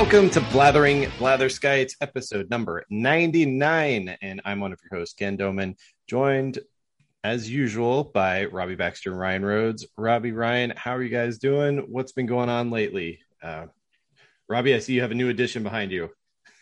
[0.00, 4.16] Welcome to Blathering Blatherskites, episode number 99.
[4.22, 5.74] And I'm one of your hosts, Ken Doman,
[6.06, 6.60] joined
[7.24, 9.88] as usual by Robbie Baxter and Ryan Rhodes.
[9.96, 11.78] Robbie, Ryan, how are you guys doing?
[11.88, 13.18] What's been going on lately?
[13.42, 13.66] Uh,
[14.48, 16.10] Robbie, I see you have a new addition behind you.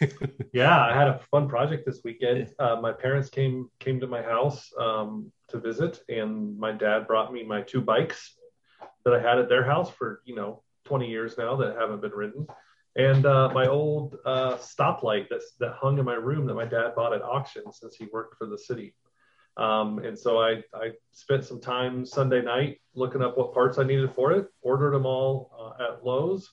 [0.54, 2.54] yeah, I had a fun project this weekend.
[2.58, 7.34] Uh, my parents came came to my house um, to visit, and my dad brought
[7.34, 8.34] me my two bikes
[9.04, 12.12] that I had at their house for you know 20 years now that haven't been
[12.12, 12.46] ridden,
[12.96, 16.94] and uh, my old uh, stoplight that's that hung in my room that my dad
[16.96, 18.94] bought at auction since he worked for the city.
[19.58, 23.84] Um, and so I, I spent some time Sunday night looking up what parts I
[23.84, 26.50] needed for it, ordered them all uh, at Lowe's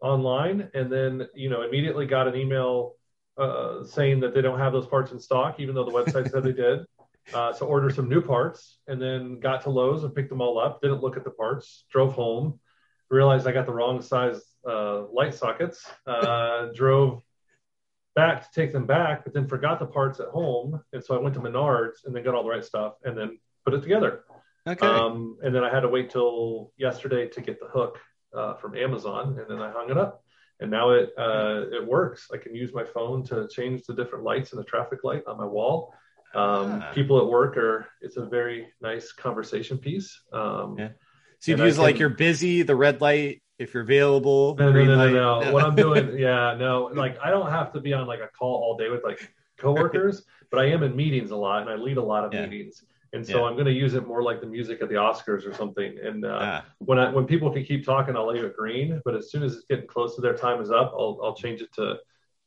[0.00, 2.94] online, and then you know immediately got an email
[3.36, 6.42] uh, saying that they don't have those parts in stock, even though the website said
[6.42, 6.80] they did.
[7.34, 10.58] Uh, so ordered some new parts, and then got to Lowe's and picked them all
[10.58, 10.80] up.
[10.80, 11.84] Didn't look at the parts.
[11.92, 12.58] Drove home,
[13.10, 15.84] realized I got the wrong size uh, light sockets.
[16.06, 17.22] Uh, drove
[18.14, 21.18] back to take them back, but then forgot the parts at home, and so I
[21.20, 24.24] went to Menards and then got all the right stuff, and then put it together.
[24.66, 24.86] Okay.
[24.86, 27.98] Um, and then I had to wait till yesterday to get the hook
[28.34, 30.22] uh, from Amazon, and then I hung it up.
[30.60, 32.26] And now it uh, it works.
[32.34, 35.38] I can use my phone to change the different lights in the traffic light on
[35.38, 35.94] my wall.
[36.34, 36.92] Um, Ah.
[36.92, 37.86] People at work are.
[38.02, 40.20] It's a very nice conversation piece.
[40.32, 40.88] Um, Yeah.
[41.38, 44.54] So you'd I use like can- you're busy, the red light, if you're available.
[44.56, 45.52] No, no, green no, no, no.
[45.52, 46.90] What I'm doing, yeah, no.
[46.94, 50.24] Like I don't have to be on like a call all day with like coworkers,
[50.50, 52.46] but I am in meetings a lot, and I lead a lot of Yeah.
[52.46, 52.84] meetings.
[53.14, 53.44] And so Yeah.
[53.46, 55.98] I'm going to use it more like the music at the Oscars or something.
[56.02, 59.00] And uh, Ah, when I when people can keep talking, I'll leave it green.
[59.04, 61.62] But as soon as it's getting close to their time is up, I'll I'll change
[61.62, 61.98] it to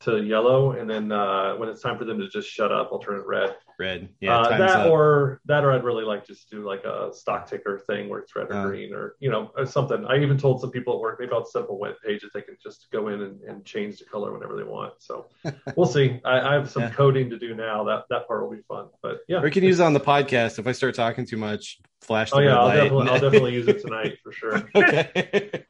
[0.02, 0.72] to yellow.
[0.74, 3.26] And then uh, when it's time for them to just shut up, I'll turn it
[3.26, 3.56] red.
[3.82, 4.10] Red.
[4.22, 4.88] Yeah, uh, that up.
[4.92, 8.34] or that or I'd really like just do like a stock ticker thing where it's
[8.36, 8.66] red or Uh.
[8.68, 10.06] green or you know or something.
[10.06, 12.32] I even told some people at work maybe I'll set up a web page that
[12.34, 14.94] they can just go in and, and change the color whenever they want.
[15.00, 15.26] So
[15.76, 16.20] we'll see.
[16.24, 16.92] I, I have some Yeah.
[16.92, 17.84] coding to do now.
[17.84, 18.88] That that part will be fun.
[19.02, 19.42] But yeah.
[19.42, 20.60] we can use it on the podcast.
[20.60, 22.76] If I start talking too much, flash the Oh yeah, red I'll light.
[22.76, 24.56] definitely I'll definitely use it tonight for sure.
[24.76, 25.64] okay.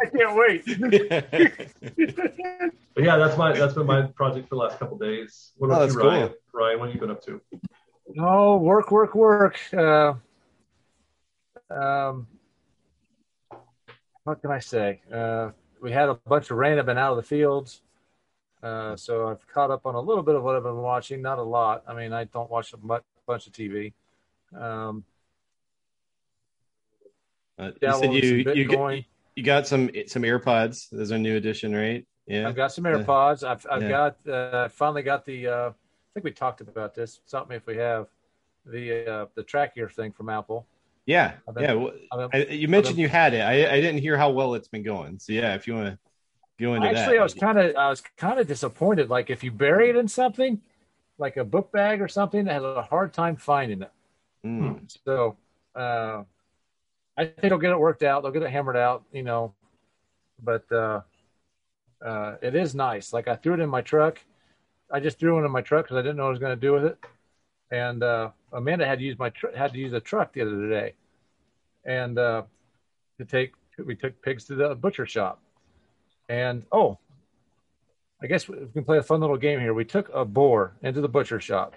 [0.00, 0.64] I can't wait.
[2.94, 5.52] But yeah, that's my that's been my project for the last couple days.
[5.56, 6.10] What Oh, about that's you, cool.
[6.52, 6.66] Ryan?
[6.66, 7.40] Ryan, what have you been up to?
[8.14, 9.58] no, work, work, work.
[9.72, 10.14] Uh,
[11.70, 12.26] um,
[14.24, 15.00] what can I say?
[15.12, 15.50] Uh,
[15.82, 16.78] we had a bunch of rain.
[16.78, 17.82] I've been out of the fields.
[18.62, 21.38] Uh, so I've caught up on a little bit of what I've been watching, not
[21.38, 21.84] a lot.
[21.86, 23.92] I mean, I don't watch a mu- bunch of TV.
[24.56, 25.04] Um,
[27.60, 29.04] Uh, you said you you, get, Bitcoin.
[29.34, 30.88] you got some some AirPods.
[30.92, 32.06] There's a new edition, right?
[32.28, 32.46] Yeah.
[32.48, 33.42] I've got some AirPods.
[33.42, 33.88] I've, I've Yeah.
[33.88, 35.72] got, uh, I finally got the, uh, I
[36.18, 37.20] think we talked about this.
[37.26, 38.08] Stop me if we have
[38.66, 40.66] the, uh, the trackier thing from Apple.
[41.06, 41.34] Yeah.
[41.54, 41.72] Been- yeah.
[41.74, 41.92] Well,
[42.28, 43.40] been- I, you mentioned been- you had it.
[43.40, 45.20] I, I didn't hear how well it's been going.
[45.20, 45.98] So yeah, if you want to
[46.60, 47.20] go into Actually, that.
[47.20, 49.08] I was kind of I was kind of disappointed.
[49.08, 50.60] Like if you bury it in something,
[51.18, 53.92] like a book bag or something, I had a hard time finding it.
[54.44, 54.98] Mm.
[55.04, 55.36] So
[55.76, 56.24] uh,
[57.16, 58.22] I think they'll get it worked out.
[58.22, 59.54] They'll get it hammered out, you know.
[60.42, 61.02] But uh,
[62.04, 63.12] uh, it is nice.
[63.12, 64.18] Like I threw it in my truck.
[64.90, 66.56] I just threw one in my truck because I didn't know what I was going
[66.58, 66.98] to do with it.
[67.70, 70.68] And uh, Amanda had to use my tr- had to use the truck the other
[70.70, 70.94] day,
[71.84, 72.42] and uh,
[73.18, 73.52] to take
[73.84, 75.42] we took pigs to the butcher shop.
[76.30, 76.98] And oh,
[78.22, 79.74] I guess we can play a fun little game here.
[79.74, 81.74] We took a boar into the butcher shop.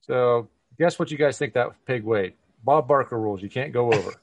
[0.00, 2.34] So guess what you guys think that pig weighed?
[2.64, 3.42] Bob Barker rules.
[3.42, 4.14] You can't go over.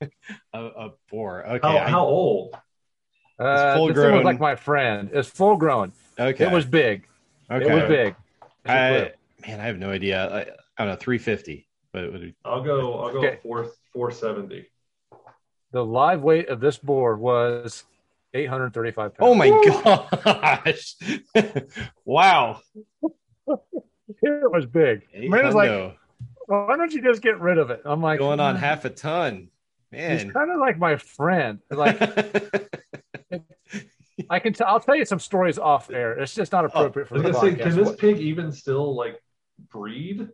[0.54, 1.44] A, a boar.
[1.44, 1.66] Okay.
[1.68, 2.54] How I- how old?
[3.38, 4.24] Uh, full this thing was grown.
[4.24, 5.10] like my friend.
[5.12, 5.92] It's full grown.
[6.18, 6.44] Okay.
[6.44, 7.06] It was big.
[7.50, 7.66] okay.
[7.70, 8.14] It was big.
[8.42, 9.18] It's a I, clip.
[9.46, 10.24] man, I have no idea.
[10.28, 10.96] I, I don't know.
[10.96, 11.68] 350.
[11.92, 13.38] But it would I'll go I'll go Okay.
[13.42, 14.66] four four seventy.
[15.72, 17.84] The live weight of this board was
[18.34, 19.16] 835 pounds.
[19.20, 19.48] Oh my
[20.24, 20.94] gosh!
[22.04, 22.60] wow.
[24.22, 25.02] It was big.
[25.12, 25.94] Hey, Amanda's like, hundo.
[26.46, 27.82] why don't you just get rid of it?
[27.84, 29.48] I'm like, going on "Mm, half a ton,
[29.90, 31.58] Man, He's kind of like my friend.
[31.70, 31.98] Like
[34.30, 36.12] I can, t- I'll tell you some stories off air.
[36.18, 37.62] It's just not appropriate I for the gonna say, podcast.
[37.62, 39.20] can this pig even still like
[39.70, 40.28] breed?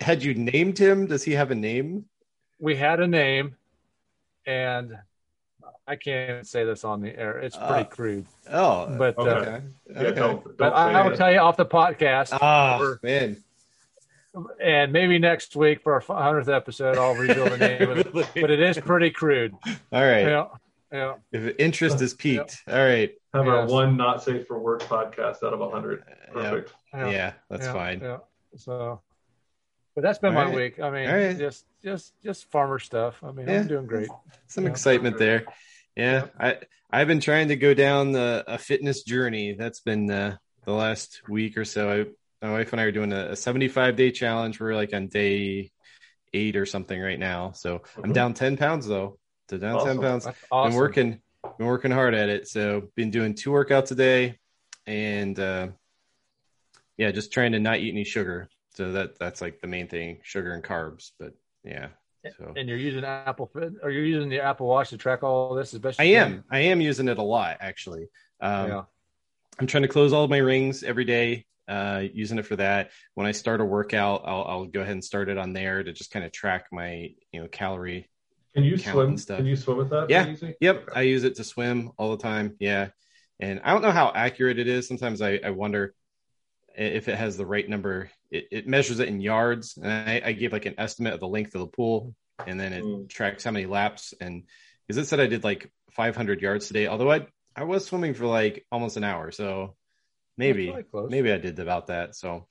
[0.00, 1.06] Had you named him?
[1.06, 2.06] Does he have a name?
[2.58, 3.54] we had a name,
[4.46, 4.96] and
[5.86, 7.38] I can't say this on the air.
[7.38, 9.62] It's pretty Uh, crude, Oh, but uh, okay.
[9.90, 10.14] Yeah, okay.
[10.14, 13.36] don't, don't but I, I will tell you off the podcast, Ah, Or- man.
[14.62, 18.12] and maybe next week for our hundredth episode, I'll reveal the name of it.
[18.34, 19.54] But it is pretty crude.
[19.66, 20.22] All right.
[20.26, 20.46] Yeah,
[20.96, 21.14] yeah.
[21.32, 22.62] If interest is piqued.
[22.68, 23.12] All right.
[23.34, 26.02] Have our one not safe for work podcast out of a hundred.
[26.32, 26.72] Perfect.
[26.94, 27.32] Yeah, yeah.
[27.50, 28.00] that's yeah, fine.
[28.00, 28.18] Yeah.
[28.56, 29.00] So,
[29.94, 30.56] but that's been All my right.
[30.56, 30.80] week.
[30.80, 31.36] I mean, All right.
[31.36, 33.22] just just just farmer stuff.
[33.22, 33.60] I mean, Yeah.
[33.60, 34.08] I'm doing great.
[34.46, 34.70] Some Yeah.
[34.70, 35.44] excitement there.
[35.96, 36.58] Yeah, I
[36.90, 39.54] I've been trying to go down the a fitness journey.
[39.54, 42.06] That's been uh, the last week or so.
[42.42, 44.60] I, my wife and I are doing a, a 75 day challenge.
[44.60, 45.72] We're like on day
[46.32, 47.52] eight or something right now.
[47.52, 48.04] So mm-hmm.
[48.04, 49.18] I'm down 10 pounds though.
[49.48, 49.98] So down awesome.
[49.98, 50.28] 10 pounds.
[50.50, 50.70] Awesome.
[50.70, 51.20] Been working,
[51.58, 52.48] been working hard at it.
[52.48, 54.38] So been doing two workouts a day,
[54.86, 55.68] and uh,
[56.96, 58.48] yeah, just trying to not eat any sugar.
[58.74, 61.12] So that that's like the main thing, sugar and carbs.
[61.18, 61.34] But
[61.64, 61.88] yeah.
[62.38, 62.52] So.
[62.56, 65.72] And you're using Apple Fit, or you're using the Apple Watch to track all this,
[65.72, 66.16] especially.
[66.16, 66.44] I am.
[66.50, 68.08] I am using it a lot, actually.
[68.40, 68.82] Um, yeah.
[69.58, 71.46] I'm trying to close all of my rings every day.
[71.68, 72.90] Uh, using it for that.
[73.14, 75.92] When I start a workout, I'll, I'll go ahead and start it on there to
[75.92, 78.08] just kind of track my you know calorie.
[78.56, 79.18] Can you swim?
[79.18, 79.36] Stuff.
[79.36, 80.08] Can you swim with that?
[80.08, 80.34] Yeah.
[80.60, 80.76] Yep.
[80.88, 80.92] Okay.
[80.94, 82.56] I use it to swim all the time.
[82.58, 82.88] Yeah.
[83.38, 84.88] And I don't know how accurate it is.
[84.88, 85.94] Sometimes I, I wonder
[86.74, 88.10] if it has the right number.
[88.30, 91.28] It, it measures it in yards, and I, I, gave like an estimate of the
[91.28, 92.14] length of the pool,
[92.46, 93.08] and then it mm.
[93.10, 94.14] tracks how many laps.
[94.22, 94.44] And
[94.86, 98.24] because it said I did like 500 yards today, although I I was swimming for
[98.24, 99.76] like almost an hour, so
[100.38, 102.14] maybe maybe I did about that.
[102.14, 102.46] So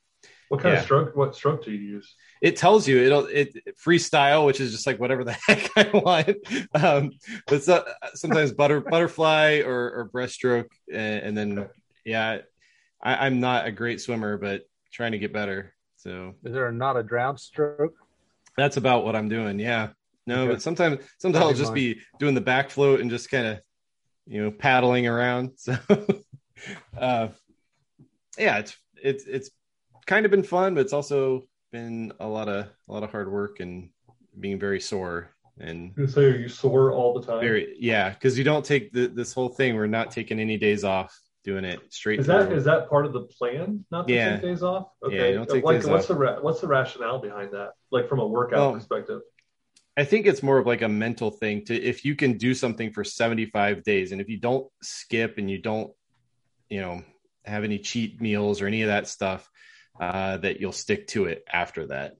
[0.50, 0.80] what kind yeah.
[0.80, 1.16] of stroke?
[1.16, 2.14] What stroke do you use?
[2.42, 6.38] It tells you it'll it freestyle, which is just like whatever the heck I want.
[6.76, 7.12] Um,
[7.48, 7.84] but so,
[8.14, 11.72] sometimes butter butterfly or, or breaststroke, and, and then okay.
[12.06, 12.38] yeah,
[13.02, 15.74] I, I'm not a great swimmer, but trying to get better.
[15.98, 17.96] So is there not a drown stroke?
[18.58, 19.60] That's about what I'm doing.
[19.60, 19.90] Yeah.
[20.28, 20.54] No, okay.
[20.54, 23.60] but sometimes sometimes I'll just be doing the back float and just kind of
[24.26, 25.52] you know paddling around.
[26.58, 27.28] So uh
[28.38, 29.50] yeah, it's it's it's
[30.06, 33.32] kind of been fun, but it's also been a lot of a lot of hard
[33.32, 33.90] work and
[34.40, 35.30] being very sore
[35.60, 39.08] and say are you sore all the time very yeah because you don't take the,
[39.08, 42.66] this whole thing we're not taking any days off doing it straight is that is
[42.66, 44.34] that part of the plan not to yeah.
[44.34, 46.08] take days off okay yeah, like what's off.
[46.08, 49.22] the ra- what's the rationale behind that like from a workout well, perspective
[49.96, 52.92] i think it's more of like a mental thing to if you can do something
[52.92, 55.90] for 75 days and if you don't skip and you don't
[56.70, 57.02] you know
[57.48, 59.50] have any cheat meals or any of that stuff,
[60.00, 62.16] uh, that you'll stick to it after that.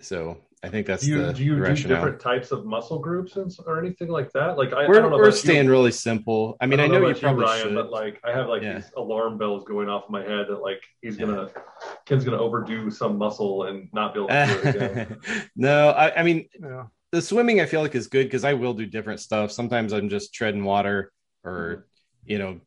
[0.00, 1.76] So I think that's do you, the do you rationale.
[1.76, 4.56] do different types of muscle groups and, or anything like that?
[4.58, 5.70] Like I, we're, I don't know we're staying you.
[5.70, 6.56] really simple.
[6.60, 8.48] I mean, I, I know, know you probably you, Ryan, should, but like I have
[8.48, 8.74] like yeah.
[8.74, 11.90] these alarm bells going off in my head that like he's gonna yeah.
[12.04, 15.18] Ken's gonna overdo some muscle and not be able to do it again.
[15.56, 16.84] no, I, I mean yeah.
[17.12, 19.52] the swimming I feel like is good because I will do different stuff.
[19.52, 21.12] Sometimes I'm just treading water
[21.44, 22.32] or mm-hmm.
[22.32, 22.60] you know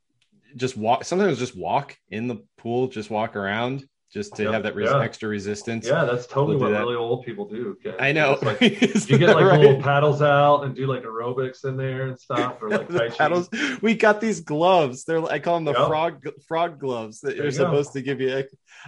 [0.56, 4.76] just walk sometimes just walk in the pool just walk around just to have that
[4.76, 5.02] res- yeah.
[5.02, 6.80] extra resistance yeah that's totally what that.
[6.80, 7.96] really old people do okay.
[8.04, 9.60] i know like, you get like right?
[9.60, 13.50] little paddles out and do like aerobics in there and stuff or like paddles
[13.82, 15.88] we got these gloves they're i call them the yep.
[15.88, 18.44] frog frog gloves that you're supposed to give you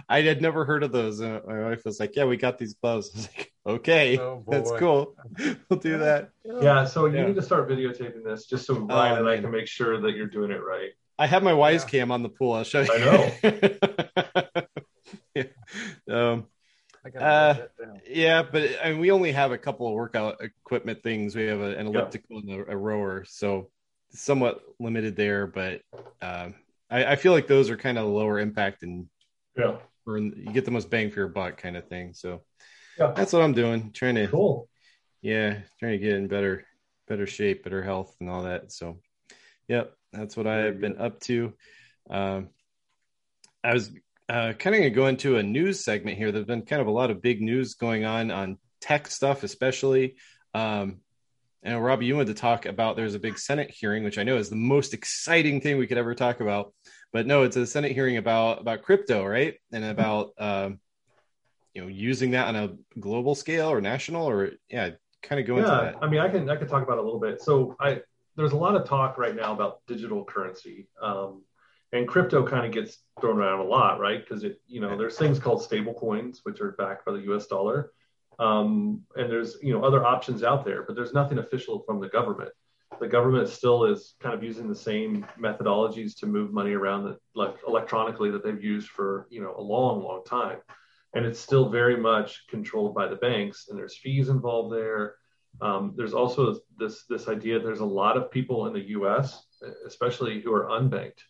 [0.08, 2.74] i had never heard of those and my wife was like yeah we got these
[2.74, 5.14] gloves I was like okay oh, that's cool
[5.68, 9.12] we'll do that yeah so you need to start videotaping this just so oh, Ryan
[9.12, 11.82] oh, and i can make sure that you're doing it right I have my Wyze
[11.82, 11.86] yeah.
[11.86, 12.52] cam on the pool.
[12.52, 12.90] I'll show you.
[12.90, 14.61] I know.
[15.34, 15.44] Yeah.
[16.10, 16.46] Um,
[17.18, 17.54] uh,
[18.08, 21.34] yeah, but I mean, we only have a couple of workout equipment things.
[21.34, 23.70] We have a, an elliptical and a, a, rower, so
[24.10, 25.48] somewhat limited there.
[25.48, 25.80] But
[26.20, 26.54] um,
[26.88, 29.08] I, I, feel like those are kind of lower impact and
[29.56, 32.14] yeah, or you get the most bang for your buck kind of thing.
[32.14, 32.42] So
[32.96, 33.90] yeah, that's what I'm doing.
[33.90, 34.68] Trying to cool.
[35.22, 36.64] Yeah, trying to get in better
[37.08, 38.70] better shape, better health, and all that.
[38.70, 39.00] So,
[39.66, 39.92] yep.
[40.12, 41.54] That's what I have been up to.
[42.10, 42.50] Um,
[43.64, 43.90] I was
[44.32, 46.32] uh, kind of going to go into a news segment here.
[46.32, 50.16] There's been kind of a lot of big news going on on tech stuff, especially.
[50.54, 51.00] Um,
[51.62, 54.38] and Robbie, you wanted to talk about there's a big Senate hearing, which I know
[54.38, 56.72] is the most exciting thing we could ever talk about.
[57.12, 59.56] But no, it's a Senate hearing about about crypto, right?
[59.70, 60.80] And about um,
[61.74, 65.56] you know using that on a global scale or national, or yeah, kind of go
[65.56, 65.96] yeah, into that.
[66.00, 67.42] I mean, I can I can talk about it a little bit.
[67.42, 68.00] So I
[68.36, 70.88] there's a lot of talk right now about digital currency.
[71.02, 71.42] Um,
[71.92, 74.20] and crypto kind of gets thrown around a lot, right?
[74.20, 77.46] Because it, you know, there's things called stable coins, which are backed by the U.S.
[77.46, 77.92] dollar,
[78.38, 82.08] um, and there's you know other options out there, but there's nothing official from the
[82.08, 82.50] government.
[83.00, 87.18] The government still is kind of using the same methodologies to move money around that,
[87.34, 90.58] like electronically, that they've used for you know a long, long time,
[91.14, 95.16] and it's still very much controlled by the banks, and there's fees involved there.
[95.60, 97.60] Um, there's also this this idea.
[97.60, 99.44] There's a lot of people in the U.S.,
[99.86, 101.20] especially who are unbanked,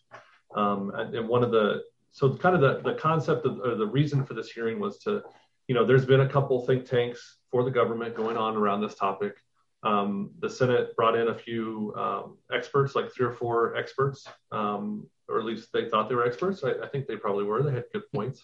[0.55, 4.25] um, and, one of the so kind of the the concept of or the reason
[4.25, 5.21] for this hearing was to,
[5.67, 8.95] you know, there's been a couple think tanks for the government going on around this
[8.95, 9.35] topic.
[9.83, 15.07] Um, the Senate brought in a few um, experts, like three or four experts, um,
[15.27, 16.63] or at least they thought they were experts.
[16.63, 17.61] I, I think they probably were.
[17.63, 18.41] They had good points.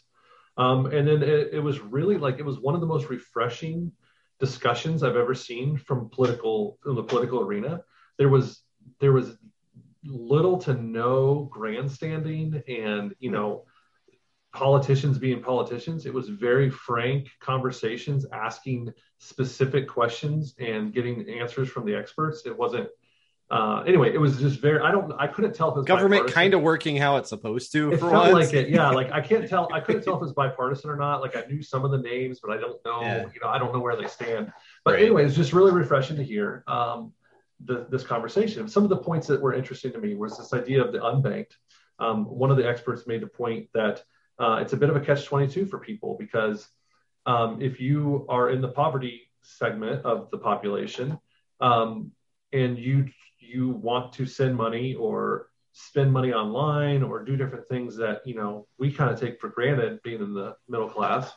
[0.57, 3.93] Um, and then it, it was really like it was one of the most refreshing
[4.39, 7.83] discussions I've ever seen from political from the political arena.
[8.17, 8.61] There was
[8.99, 9.37] there was
[10.03, 13.65] little to no grandstanding and you know
[14.53, 21.85] politicians being politicians it was very frank conversations asking specific questions and getting answers from
[21.85, 22.87] the experts it wasn't
[23.51, 24.79] uh, anyway, it was just very.
[24.79, 25.11] I don't.
[25.17, 27.91] I couldn't tell if it was government kind of working how it's supposed to.
[27.91, 28.33] It felt once.
[28.33, 28.69] like it.
[28.69, 29.67] Yeah, like I can't tell.
[29.73, 31.21] I couldn't tell if it was bipartisan or not.
[31.21, 33.01] Like I knew some of the names, but I don't know.
[33.01, 33.25] Yeah.
[33.33, 34.53] You know, I don't know where they stand.
[34.85, 35.01] But right.
[35.01, 37.11] anyway, it's just really refreshing to hear um,
[37.65, 38.67] the, this conversation.
[38.67, 41.53] Some of the points that were interesting to me was this idea of the unbanked.
[41.99, 44.03] Um, one of the experts made the point that
[44.39, 46.67] uh, it's a bit of a catch twenty two for people because
[47.25, 51.19] um, if you are in the poverty segment of the population
[51.59, 52.11] um,
[52.53, 53.07] and you
[53.39, 58.35] you want to send money or spend money online or do different things that you
[58.35, 61.31] know we kind of take for granted being in the middle class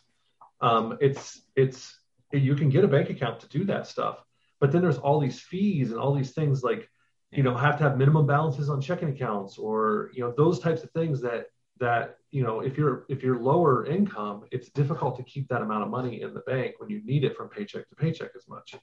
[0.61, 1.99] um, it's it's
[2.33, 4.25] you can get a bank account to do that stuff
[4.63, 6.89] but then there's all these fees and all these things like
[7.33, 10.85] you know have to have minimum balances on checking accounts or you know those types
[10.85, 11.47] of things that
[11.81, 15.83] that you know if you're if you're lower income it's difficult to keep that amount
[15.83, 18.77] of money in the bank when you need it from paycheck to paycheck as much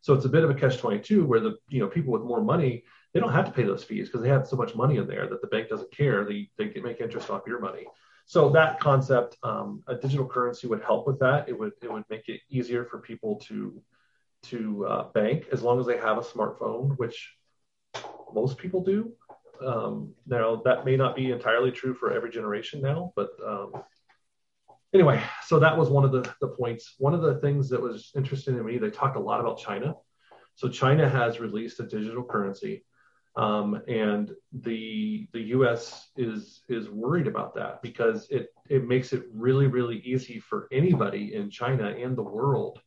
[0.00, 2.42] so it's a bit of a catch 22 where the you know people with more
[2.42, 2.82] money
[3.16, 5.26] they don't have to pay those fees because they have so much money in there
[5.26, 6.26] that the bank doesn't care.
[6.26, 7.86] They they can make interest off your money.
[8.26, 11.48] So that concept, um, a digital currency would help with that.
[11.48, 13.80] It would it would make it easier for people to
[14.50, 17.34] to uh, bank as long as they have a smartphone, which
[18.32, 19.12] most people do.
[19.64, 23.72] Um, now that may not be entirely true for every generation now, but um,
[24.92, 26.94] anyway, so that was one of the, the points.
[26.98, 29.94] One of the things that was interesting to me, they talked a lot about China.
[30.54, 32.84] So China has released a digital currency,
[33.36, 36.08] um, and the the U.S.
[36.16, 41.34] is is worried about that because it it makes it really really easy for anybody
[41.34, 42.80] in China and the world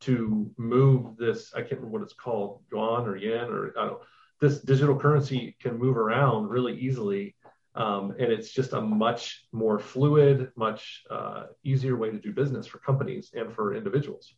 [0.00, 1.52] to move this.
[1.54, 4.00] I can't remember what it's called, yuan or yen or I don't know.
[4.40, 7.34] This digital currency can move around really easily
[7.74, 12.66] um, and it's just a much more fluid, much uh, easier way to do business
[12.66, 14.34] for companies and for individuals.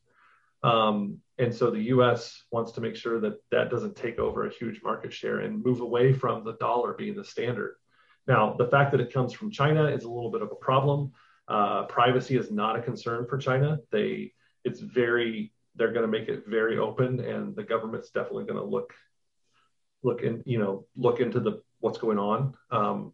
[0.62, 4.52] Um, and so the US wants to make sure that that doesn't take over a
[4.52, 7.76] huge market share and move away from the dollar being the standard.
[8.28, 11.12] Now, the fact that it comes from China is a little bit of a problem.
[11.48, 13.78] Uh, privacy is not a concern for China.
[13.90, 18.58] They, it's very, they're going to make it very open, and the government's definitely going
[18.58, 18.92] to look,
[20.02, 22.54] look in, you know, look into the what's going on.
[22.70, 23.12] Um,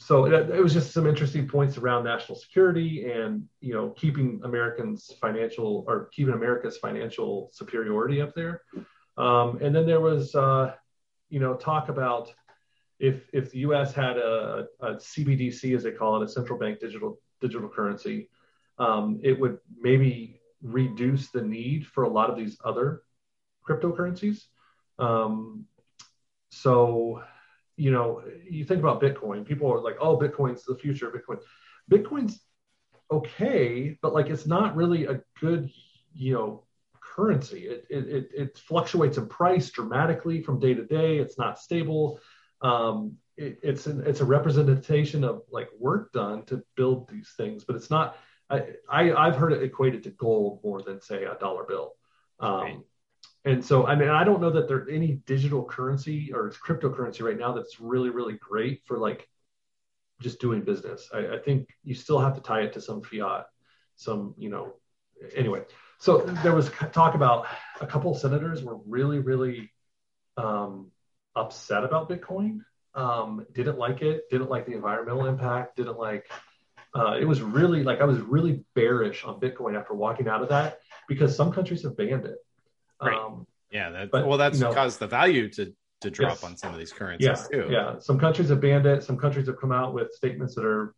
[0.00, 4.40] so it, it, was just some interesting points around national security and you know keeping
[4.44, 8.62] Americans financial or keeping America's financial superiority up there.
[9.16, 10.74] Um, and then there was uh,
[11.30, 12.32] you know talk about
[13.00, 13.92] if if the U.S.
[13.92, 18.28] had a, a, CBDC as they call it, a central bank digital digital currency,
[18.78, 23.02] um, it would maybe reduce the need for a lot of these other
[23.66, 24.44] cryptocurrencies.
[24.98, 25.66] Um,
[26.50, 27.22] so
[27.78, 31.38] you know, you think about Bitcoin, people are like, oh, Bitcoin's the future of Bitcoin.
[31.90, 32.40] Bitcoin's
[33.10, 35.70] okay, but like it's not really a good,
[36.12, 36.64] you know,
[37.00, 37.68] currency.
[37.68, 41.18] It, it, it fluctuates in price dramatically from day to day.
[41.18, 42.20] It's not stable.
[42.62, 47.64] Um, it, it's an, it's a representation of like work done to build these things,
[47.64, 48.16] but it's not.
[48.50, 51.92] I, I have heard it equated to gold more than say a dollar bill.
[52.40, 52.78] Um, right.
[53.44, 57.38] And so, I mean, I don't know that there's any digital currency or cryptocurrency right
[57.38, 59.28] now that's really, really great for like
[60.20, 61.08] just doing business.
[61.14, 63.46] I, I think you still have to tie it to some fiat,
[63.96, 64.74] some, you know,
[65.34, 65.62] anyway.
[65.98, 67.46] So there was talk about
[67.80, 69.70] a couple of senators were really, really
[70.36, 70.90] um,
[71.34, 72.60] upset about Bitcoin.
[72.94, 74.28] Um, didn't like it.
[74.30, 75.76] Didn't like the environmental impact.
[75.76, 76.30] Didn't like.
[76.94, 80.48] Uh, it was really like I was really bearish on Bitcoin after walking out of
[80.48, 82.38] that because some countries have banned it.
[83.02, 83.16] Right.
[83.16, 83.90] Um, yeah.
[83.90, 86.44] That, but, well, that's you know, caused the value to to drop yes.
[86.44, 87.68] on some of these currencies yeah, too.
[87.70, 87.98] Yeah.
[87.98, 89.02] Some countries have banned it.
[89.02, 90.94] Some countries have come out with statements that are,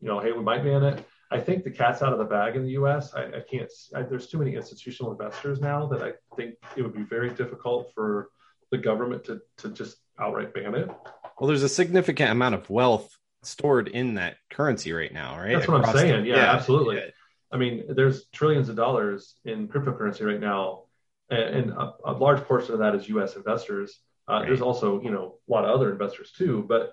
[0.00, 1.04] you know, hey, we might ban it.
[1.30, 3.14] I think the cat's out of the bag in the U.S.
[3.14, 3.70] I, I can't.
[3.94, 7.90] I, there's too many institutional investors now that I think it would be very difficult
[7.94, 8.28] for
[8.70, 10.90] the government to to just outright ban it.
[11.38, 15.54] Well, there's a significant amount of wealth stored in that currency right now, right?
[15.54, 16.24] That's what I'm saying.
[16.24, 16.96] The, yeah, yeah, absolutely.
[16.96, 17.06] Yeah.
[17.52, 20.84] I mean, there's trillions of dollars in cryptocurrency right now
[21.30, 23.36] and, a, a, large portion of that is U.S.
[23.36, 24.00] investors.
[24.28, 24.46] Uh, right.
[24.46, 26.64] There's also, you know, a lot of other investors too.
[26.68, 26.92] But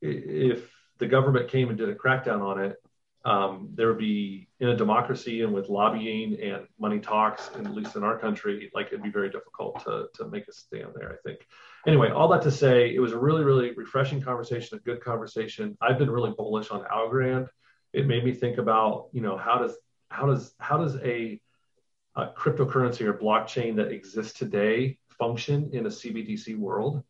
[0.00, 2.76] if the government came and did a crackdown on it,
[3.26, 7.74] um, there would be in a democracy and with lobbying and money talks, and at
[7.74, 11.12] least in our country, like it'd be very difficult to to make a stand there.
[11.12, 11.46] I think.
[11.86, 15.76] Anyway, all that to say, it was a really, really refreshing conversation, a good conversation.
[15.80, 17.48] I've been really bullish on Algorand.
[17.92, 19.76] It made me think about, you know, how does
[20.08, 21.40] how does how does a
[22.16, 27.02] a cryptocurrency or blockchain that exists today function in a CBDC world,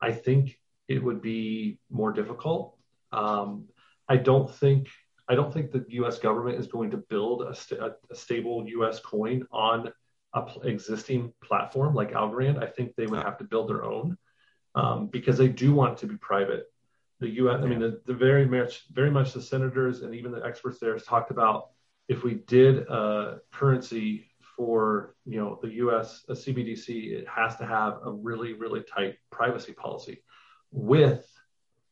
[0.00, 0.58] I think
[0.88, 2.76] it would be more difficult.
[3.12, 3.68] Um,
[4.08, 4.88] I don't think
[5.30, 6.18] I don't think the U.S.
[6.18, 8.98] government is going to build a, st- a stable U.S.
[8.98, 9.92] coin on
[10.34, 12.60] a pl- existing platform like Algorand.
[12.60, 14.18] I think they would have to build their own
[14.74, 16.64] um, because they do want it to be private.
[17.20, 17.60] The U.S.
[17.62, 20.94] I mean, the, the very much very much the senators and even the experts there
[20.94, 21.68] has talked about
[22.08, 26.24] if we did a currency for you know the U.S.
[26.28, 30.24] a CBDC, it has to have a really really tight privacy policy
[30.72, 31.24] with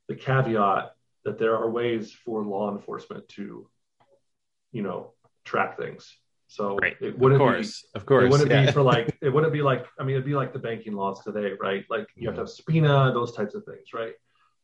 [0.09, 0.91] the caveat
[1.25, 3.69] that there are ways for law enforcement to,
[4.73, 5.13] you know,
[5.45, 6.17] track things.
[6.49, 6.97] So right.
[7.01, 8.67] it wouldn't of course, be, of course, it wouldn't yeah.
[8.67, 11.23] be for like, it wouldn't be like, I mean, it'd be like the banking laws
[11.23, 11.85] today, right?
[11.91, 14.15] Like you have to have subpoena, those types of things, right?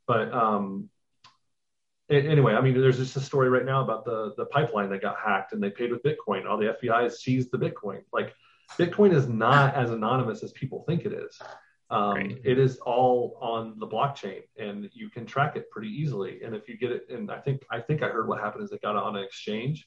[0.07, 0.89] But um,
[2.11, 5.17] anyway, I mean, there's just a story right now about the the pipeline that got
[5.19, 6.49] hacked and they paid with Bitcoin.
[6.49, 8.03] All the FBI seized the Bitcoin.
[8.13, 8.35] Like
[8.79, 11.41] Bitcoin is not as anonymous as people think it is.
[11.95, 12.39] Um.
[12.45, 16.43] It is all on the blockchain, and you can track it pretty easily.
[16.43, 18.71] And if you get it, and I think I think I heard what happened is
[18.71, 19.87] they got it on an exchange,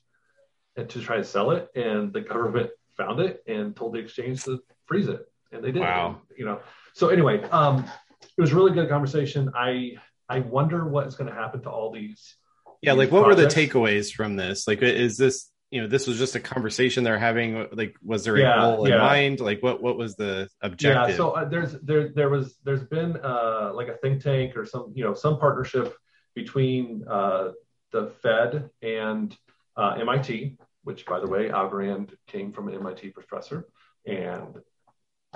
[0.78, 4.44] and to try to sell it, and the government found it and told the exchange
[4.46, 5.22] to freeze it,
[5.52, 5.82] and they did.
[5.82, 6.22] Wow.
[6.30, 6.60] And, you know.
[6.94, 7.86] So anyway, um,
[8.22, 9.52] it was really good conversation.
[9.54, 9.98] I
[10.30, 12.36] I wonder what is going to happen to all these.
[12.82, 13.56] Yeah, these like what projects.
[13.56, 14.68] were the takeaways from this?
[14.68, 18.36] Like, is this you know this was just a conversation they're having like was there
[18.36, 19.00] a yeah, goal in yeah.
[19.00, 22.84] mind like what what was the objective yeah so uh, there's there there was there's
[22.84, 25.94] been uh like a think tank or some you know some partnership
[26.36, 27.50] between uh
[27.92, 29.36] the fed and
[29.76, 33.68] uh, mit which by the way algorand came from an mit professor
[34.06, 34.56] and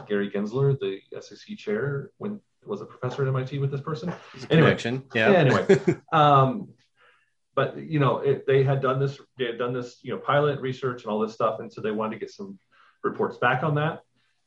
[0.08, 4.14] gary gensler the sec chair when was a professor at mit with this person
[4.50, 5.04] anyway connection.
[5.14, 5.66] yeah anyway
[6.14, 6.70] um
[7.56, 10.60] but you know it, they had done this they had done this you know pilot
[10.62, 12.58] research and all this stuff and so they wanted to get some
[13.04, 14.02] reports back on that.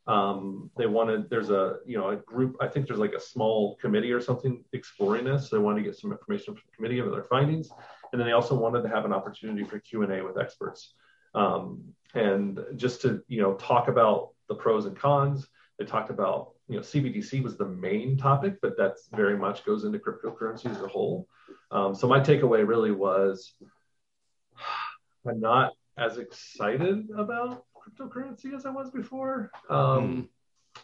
[0.07, 3.77] Um, they wanted there's a you know a group i think there's like a small
[3.77, 6.99] committee or something exploring this so they wanted to get some information from the committee
[6.99, 7.71] of their findings
[8.13, 10.93] and then they also wanted to have an opportunity for q&a with experts.
[11.35, 11.83] Um,
[12.15, 15.49] and just to you know talk about the pros and cons
[15.79, 19.85] they talked about you know cbdc was the main topic but that's very much goes
[19.85, 21.29] into cryptocurrency as a whole
[21.71, 23.55] um, so my takeaway really was
[25.27, 29.51] I'm not as excited about cryptocurrency as I was before.
[29.69, 30.83] Um, mm.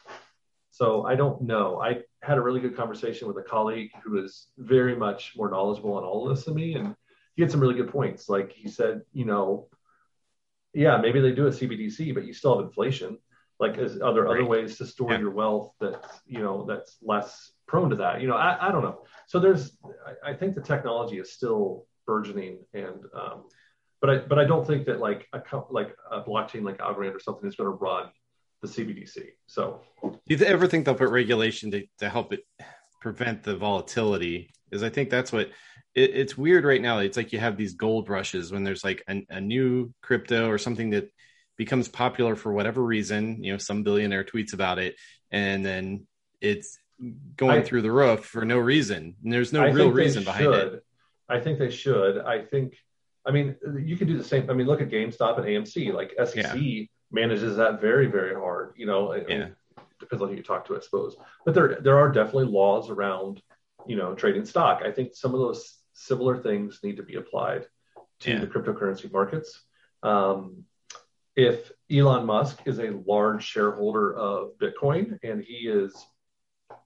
[0.70, 1.80] So I don't know.
[1.80, 5.94] I had a really good conversation with a colleague who is very much more knowledgeable
[5.94, 6.94] on all of this than me, and
[7.34, 8.28] he had some really good points.
[8.28, 9.68] Like he said, you know,
[10.72, 13.18] yeah, maybe they do a CBDC, but you still have inflation.
[13.60, 14.40] Like, is, are there right.
[14.40, 15.20] other ways to store yeah.
[15.20, 18.20] your wealth that's you know that's less prone to that?
[18.20, 19.76] You know, I, I don't know so there's
[20.24, 23.44] I, I, think the technology is still burgeoning and um,
[24.00, 27.20] but I but I don't think that like a like a blockchain like Algorand or
[27.20, 28.10] something is going to run
[28.60, 29.28] the CBDC.
[29.46, 32.40] So do you ever think they'll put regulation to, to help it
[33.00, 34.50] prevent the volatility?
[34.72, 35.50] is I think that's what
[35.94, 36.98] it, it's weird right now.
[36.98, 40.58] It's like you have these gold rushes when there's like a, a new crypto or
[40.58, 41.08] something that
[41.60, 43.44] becomes popular for whatever reason.
[43.44, 44.96] You know, some billionaire tweets about it,
[45.30, 46.06] and then
[46.40, 46.78] it's
[47.36, 49.14] going I, through the roof for no reason.
[49.22, 50.72] And there's no I real reason behind should.
[50.72, 50.84] it.
[51.28, 52.16] I think they should.
[52.16, 52.78] I think,
[53.26, 54.48] I mean, you could do the same.
[54.48, 55.92] I mean, look at GameStop and AMC.
[55.92, 56.84] Like SEC yeah.
[57.12, 58.72] manages that very, very hard.
[58.78, 59.48] You know, yeah.
[59.98, 61.14] depends on who you talk to, I suppose.
[61.44, 63.42] But there, there are definitely laws around,
[63.86, 64.80] you know, trading stock.
[64.82, 67.66] I think some of those similar things need to be applied
[68.20, 68.38] to yeah.
[68.40, 69.62] the cryptocurrency markets.
[70.02, 70.64] Um,
[71.40, 75.94] if Elon Musk is a large shareholder of Bitcoin and he is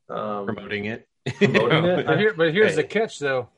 [0.09, 1.09] um, promoting it.
[1.37, 2.07] Promoting it.
[2.07, 2.77] but, here, but here's hey.
[2.77, 3.49] the catch, though.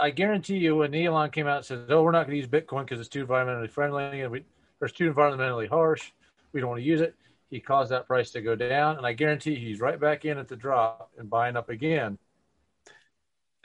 [0.00, 2.46] I guarantee you, when Elon came out and said, "Oh, we're not going to use
[2.46, 4.38] Bitcoin because it's too environmentally friendly and we,
[4.80, 6.12] or it's too environmentally harsh,
[6.52, 7.14] we don't want to use it,"
[7.50, 10.48] he caused that price to go down, and I guarantee he's right back in at
[10.48, 12.16] the drop and buying up again.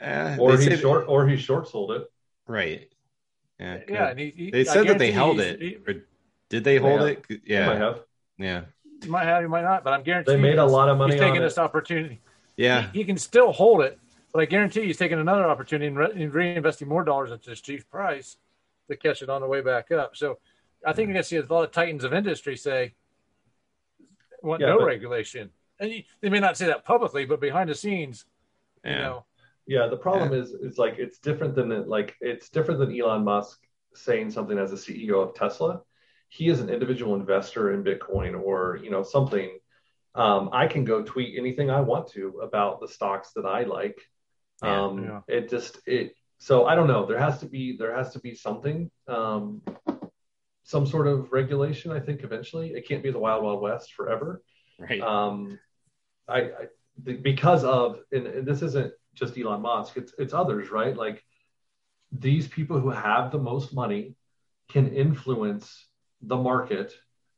[0.02, 2.12] Uh, or he short, or he short sold it.
[2.46, 2.92] Right.
[3.58, 3.78] Yeah.
[3.88, 4.08] Yeah.
[4.08, 5.62] And he, he, they said that they held it.
[5.62, 5.78] He,
[6.52, 7.24] did they hold it?
[7.46, 7.66] Yeah.
[7.66, 8.00] Might have.
[8.36, 8.62] Yeah.
[9.02, 11.14] You might have, you might not, but I'm guaranteed they made a lot of money.
[11.14, 12.20] He's taking this opportunity.
[12.56, 13.98] Yeah, he, he, can still hold it,
[14.32, 17.62] but I guarantee he's taking another opportunity and, re- and reinvesting more dollars into this
[17.62, 18.36] cheap price
[18.90, 20.14] to catch it on the way back up.
[20.14, 20.38] So
[20.86, 22.92] I think you're going to see a lot of titans of industry say,
[24.42, 25.48] "Want yeah, no but, regulation,"
[25.80, 28.26] and you, they may not say that publicly, but behind the scenes,
[28.84, 28.90] yeah.
[28.90, 29.24] you know.
[29.66, 30.40] Yeah, the problem yeah.
[30.40, 33.60] is, is like it's different than like it's different than Elon Musk
[33.94, 35.80] saying something as a CEO of Tesla
[36.32, 39.50] he is an individual investor in Bitcoin or you know something,
[40.14, 44.00] um, I can go tweet anything I want to about the stocks that I like.
[44.62, 45.20] Yeah, um, yeah.
[45.28, 47.04] It just it so I don't know.
[47.04, 49.60] There has to be there has to be something, um,
[50.62, 51.92] some sort of regulation.
[51.92, 54.42] I think eventually it can't be the wild wild west forever.
[54.78, 55.02] Right.
[55.02, 55.58] Um,
[56.26, 60.96] I, I because of and, and this isn't just Elon Musk, it's it's others, right?
[60.96, 61.22] Like
[62.10, 64.16] these people who have the most money
[64.70, 65.88] can influence
[66.22, 66.92] the market.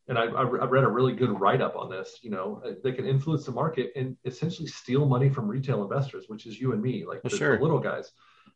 [0.07, 2.19] And I, I read a really good write up on this.
[2.23, 6.45] You know, they can influence the market and essentially steal money from retail investors, which
[6.47, 7.57] is you and me, like Well, the, sure.
[7.57, 8.11] the little guys.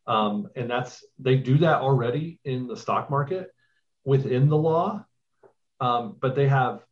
[0.06, 3.50] Um, and that's they do that already in the stock market
[4.04, 5.04] within the law,
[5.80, 6.84] um, but they have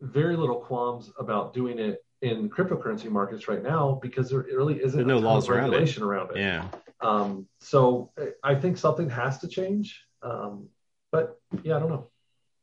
[0.00, 4.96] very little qualms about doing it in cryptocurrency markets right now because there really isn't
[4.96, 5.70] There's no laws around it.
[5.70, 6.38] regulation around it.
[6.38, 6.68] Yeah.
[7.00, 10.02] Um, so I think something has to change.
[10.22, 10.68] Um,
[11.12, 12.08] but yeah, I don't know.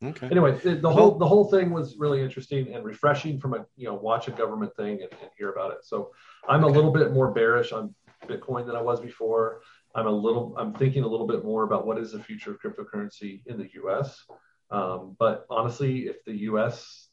[0.04, 0.28] Okay.
[0.32, 3.88] Anyway, the, the whole the whole thing was really interesting and refreshing from a you
[3.88, 5.80] know watch a government thing and, and hear about it.
[5.84, 6.12] So
[6.48, 6.74] I'm Okay.
[6.74, 7.94] a little bit more bearish on
[8.28, 9.62] Bitcoin than I was before.
[9.94, 12.60] I'm a little I'm thinking a little bit more about what is the future of
[12.62, 14.24] cryptocurrency in the U.S.
[14.72, 17.10] Um, but honestly, if the U.S.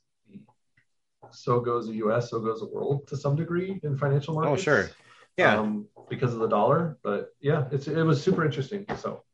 [1.30, 2.30] so goes the U.S.
[2.30, 4.60] so goes the world to some degree in financial markets.
[4.60, 4.90] Oh, sure.
[5.36, 5.58] Yeah.
[5.58, 6.98] um, because of the dollar.
[7.02, 8.86] But yeah, it's it was super interesting.
[8.96, 9.24] So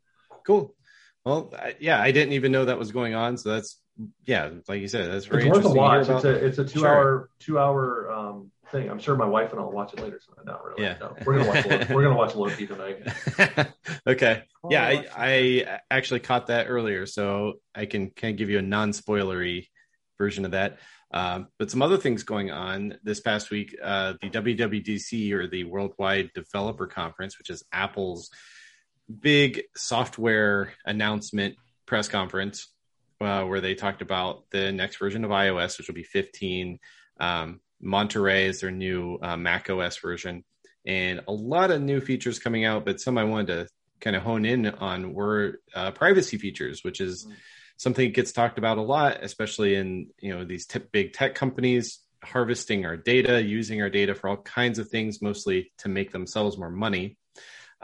[0.47, 0.75] cool.
[1.25, 3.37] Well, I, yeah, I didn't even know that was going on.
[3.37, 3.81] So that's,
[4.25, 6.09] yeah, like you said, that's very it's worth a to watch.
[6.09, 6.89] It's a it's a two Sure.
[6.89, 8.91] hour two hour um, thing.
[8.91, 10.21] I'm sure my wife and I'll watch it later.
[10.25, 10.83] So not really.
[10.83, 10.97] Yeah.
[11.01, 11.95] No, we're gonna watch Loki.
[11.95, 13.69] we're gonna watch Loki tonight.
[14.07, 14.43] okay.
[14.69, 18.63] Yeah, I, I actually caught that earlier, so I can kind of give you a
[18.63, 19.69] non-spoilery
[20.19, 20.79] version of that.
[21.13, 25.65] Um, but some other things going on this past week: uh, the WWDC or the
[25.65, 28.31] Worldwide Developer Conference, which is Apple's
[29.21, 32.69] big software announcement press conference,
[33.21, 36.79] uh, where they talked about the next version of iOS, which will be 15.
[37.21, 40.45] Um, Monterey is their new uh, Mac OS version,
[40.87, 42.85] and a lot of new features coming out.
[42.85, 43.69] But some I wanted to
[44.01, 47.33] kind of hone in on were uh, privacy features, which is Mm.
[47.77, 51.35] something that gets talked about a lot, especially in you know these tip, big tech
[51.35, 56.11] companies harvesting our data, using our data for all kinds of things, mostly to make
[56.11, 57.19] themselves more money.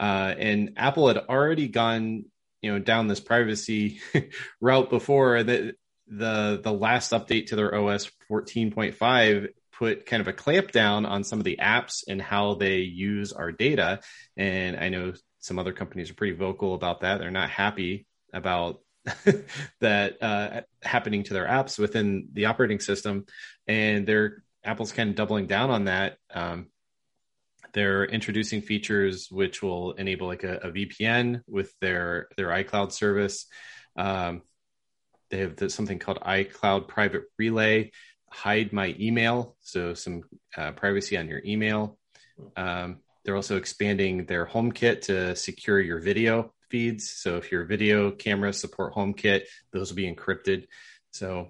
[0.01, 2.25] Uh, and Apple had already gone
[2.61, 4.01] you know down this privacy
[4.61, 5.43] route before.
[5.43, 5.75] The
[6.07, 11.23] the the last update to their OS 14.5 put kind of a clamp down on
[11.23, 13.99] some of the apps and how they use our data.
[14.37, 17.19] And I know some other companies are pretty vocal about that.
[17.19, 18.81] They're not happy about
[19.79, 23.25] that uh, happening to their apps within the operating system.
[23.67, 26.17] And they're Apple's kind of doubling down on that.
[26.31, 26.67] Um,
[27.73, 33.45] they're introducing features which will enable like a, a VPN with their their iCloud service.
[33.95, 34.41] Um,
[35.29, 37.91] they have this, something called iCloud Private Relay,
[38.29, 40.23] hide my email, so some
[40.57, 41.97] uh, privacy on your email.
[42.55, 47.09] Um, they're also expanding their HomeKit to secure your video feeds.
[47.09, 50.67] So if your video cameras support HomeKit, those will be encrypted.
[51.11, 51.49] So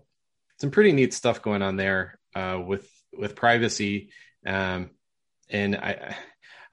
[0.60, 4.12] some pretty neat stuff going on there uh, with with privacy.
[4.46, 4.92] Um,
[5.52, 6.16] and I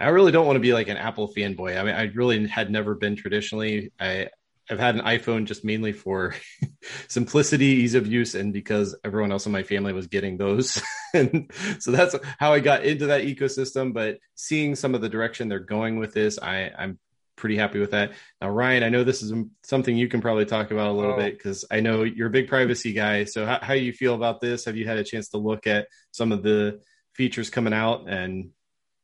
[0.01, 1.79] I really don't want to be like an Apple fanboy.
[1.79, 3.93] I mean, I really had never been traditionally.
[4.01, 4.29] I
[4.71, 6.35] I've had an iPhone just mainly for
[7.09, 10.83] simplicity, ease of use, and because everyone else in my family was getting those.
[11.15, 13.93] and so that's how I got into that ecosystem.
[13.95, 16.99] But seeing some of the direction they're going with this, I, I'm
[17.37, 18.13] pretty happy with that.
[18.43, 21.17] Now, Ryan, I know this is something you can probably talk about a little Oh.
[21.17, 23.25] bit because I know you're a big privacy guy.
[23.25, 24.67] So how, how do you feel about this?
[24.67, 26.81] Have you had a chance to look at some of the
[27.15, 28.51] features coming out and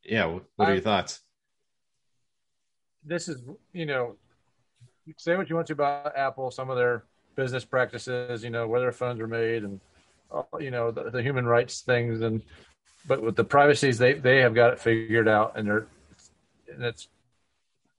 [0.05, 1.21] yeah, what are your thoughts?
[3.05, 3.41] this is
[3.71, 4.15] you know
[5.17, 7.03] say what you want to about apple some of their
[7.35, 9.79] business practices you know where their phones are made and
[10.31, 12.41] uh, you know the, the human rights things and
[13.07, 15.85] but with the privacies they they have got it figured out and they're
[16.73, 17.07] and it's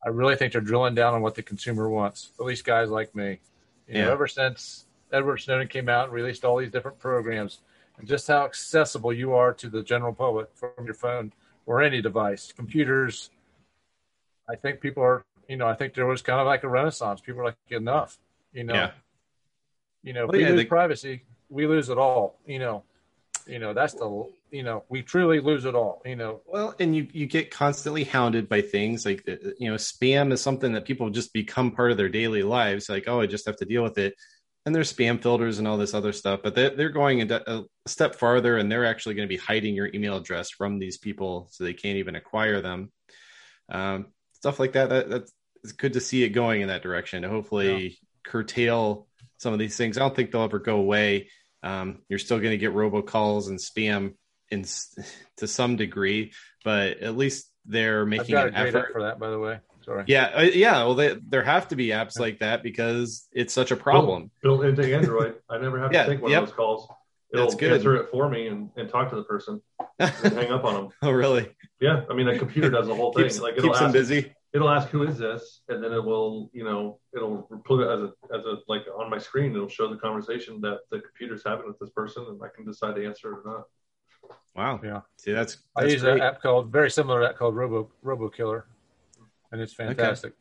[0.05, 3.15] i really think they're drilling down on what the consumer wants at least guys like
[3.15, 3.39] me
[3.87, 4.11] you know Yeah.
[4.13, 7.61] ever since edward snowden came out and released all these different programs
[7.99, 11.33] and just how accessible you are to the general public from your phone
[11.67, 13.31] or any device computers
[14.49, 17.21] I think people are, you know, I think there was kind of like a renaissance.
[17.21, 18.17] People are like, enough,
[18.53, 18.91] you know, Yeah.
[20.05, 22.85] you know, Well, we yeah, lose the- privacy, we lose it all, you know,
[23.49, 26.95] you know, that's the, you know, we truly lose it all, you know, Well, and
[26.95, 30.85] you you get constantly hounded by things like uh, you know spam is something that
[30.85, 32.89] people just become part of their daily lives.
[32.89, 34.15] Like oh, I just have to deal with it.
[34.67, 37.65] And there's spam filters and all this other stuff, but they're, they're going a, a
[37.87, 41.49] step farther, and they're actually going to be hiding your email address from these people,
[41.53, 42.91] so they can't even acquire them.
[43.69, 44.89] Um, stuff like that.
[44.91, 47.23] That that's it's good to see it going in that direction.
[47.23, 49.07] To hopefully curtail
[49.39, 49.97] some of these things.
[49.97, 51.29] I don't think they'll ever go away.
[51.63, 54.15] Um, you're still going to get robocalls and spam
[54.51, 54.65] in
[55.39, 56.33] to some degree,
[56.65, 58.93] but at least they're making an effort.
[58.93, 59.59] for that, by the way.
[59.87, 60.03] Sorry.
[60.09, 60.79] Yeah, uh, yeah.
[60.79, 64.33] Well, they, there have to be apps like that because it's such a problem.
[64.43, 65.37] Built, built into Android.
[65.49, 66.43] I never have Yeah, to take one yep.
[66.43, 66.89] of those calls.
[67.33, 67.73] it'll That's good.
[67.73, 69.63] answer it for me and, and talk to the person
[70.01, 70.89] and hang up on them.
[71.03, 71.49] oh, really?
[71.81, 73.25] Yeah, I mean, a computer does the whole thing.
[73.25, 74.33] Keeps, like it'll keeps them busy.
[74.53, 78.01] it'll ask who is this, and then it will, you know, it'll put it as
[78.01, 79.55] a as a like on my screen.
[79.55, 82.97] It'll show the conversation that the computer's having with this person, and I can decide
[82.97, 83.65] to answer it or not.
[84.57, 84.81] Wow.
[84.83, 85.03] Yeah.
[85.19, 86.15] See, that's, I use great.
[86.15, 88.67] an app called very similar to that called Robo Robo Killer,
[89.57, 90.35] and it's fantastic.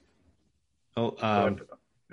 [0.97, 1.61] Oh, um,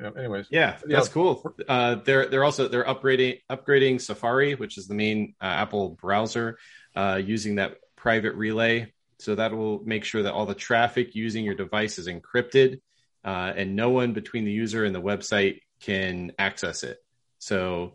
[0.01, 0.11] yeah.
[0.17, 0.97] Anyways, Yeah, Yeah.
[0.97, 1.45] that's cool.
[1.69, 6.59] Uh, they're they're also they're upgrading upgrading Safari, which is the main uh, Apple browser,
[6.95, 8.93] uh, using that private relay.
[9.19, 12.81] So that will make sure that all the traffic using your device is encrypted,
[13.25, 16.99] uh, and no one between the user and the website can access it.
[17.39, 17.95] So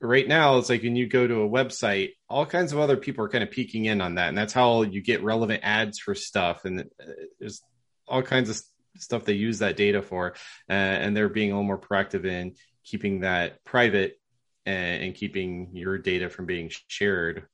[0.00, 3.24] right now, it's like when you go to a website, all kinds of other people
[3.24, 6.14] are kind of peeking in on that, and that's how you get relevant ads for
[6.14, 6.64] stuff.
[6.64, 7.04] And uh,
[7.38, 7.62] there's
[8.08, 8.60] all kinds of
[8.96, 10.32] stuff they use that data for
[10.68, 14.18] uh, and they're being a little more proactive in keeping that private
[14.66, 17.46] and, and keeping your data from being shared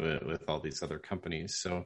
[0.00, 1.56] with, with all these other companies.
[1.58, 1.84] So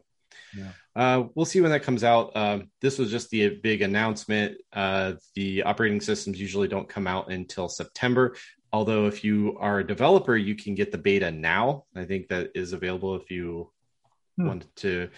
[0.56, 0.72] Yeah.
[0.94, 2.34] uh, we'll see when that comes out.
[2.36, 4.58] Um, this was just the big announcement.
[4.72, 8.36] Uh, the operating systems usually don't come out until September.
[8.72, 11.84] Although, if you are a developer, you can get the beta now.
[11.94, 13.70] I think that is available if you
[14.38, 14.46] Hmm.
[14.48, 15.10] wanted to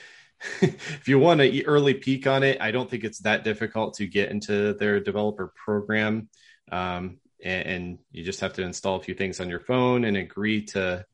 [0.61, 4.07] if you want to early peek on it, I don't think it's that difficult to
[4.07, 6.29] get into their developer program.
[6.71, 10.17] Um, and, and you just have to install a few things on your phone and
[10.17, 11.05] agree to,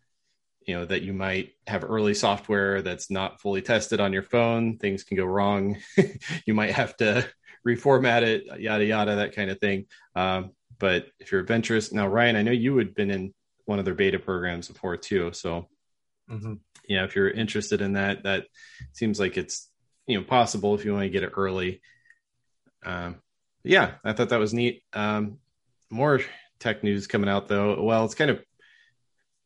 [0.66, 4.78] you know, that you might have early software that's not fully tested on your phone.
[4.78, 5.78] Things can go wrong.
[6.46, 7.28] you might have to
[7.66, 9.86] reformat it, yada, yada, that kind of thing.
[10.14, 13.34] Um, but if you're adventurous, now, Ryan, I know you had been in
[13.66, 15.32] one of their beta programs before too.
[15.32, 15.68] So,
[16.90, 18.46] hmm yeah, if you're interested in that, that
[18.92, 19.68] seems like it's
[20.06, 21.80] you know possible if you want to get it early.
[22.84, 23.16] Um,
[23.62, 24.82] yeah, I thought that was neat.
[24.92, 25.38] Um,
[25.90, 26.20] more
[26.58, 27.82] tech news coming out though.
[27.82, 28.40] Well, it's kind of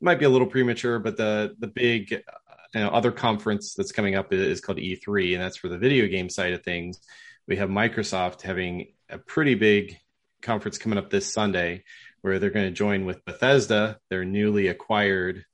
[0.00, 4.14] might be a little premature, but the the big you know, other conference that's coming
[4.14, 7.00] up is called E3, and that's for the video game side of things.
[7.46, 9.96] We have Microsoft having a pretty big
[10.42, 11.84] conference coming up this Sunday,
[12.20, 15.44] where they're going to join with Bethesda, their newly acquired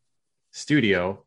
[0.53, 1.24] studio,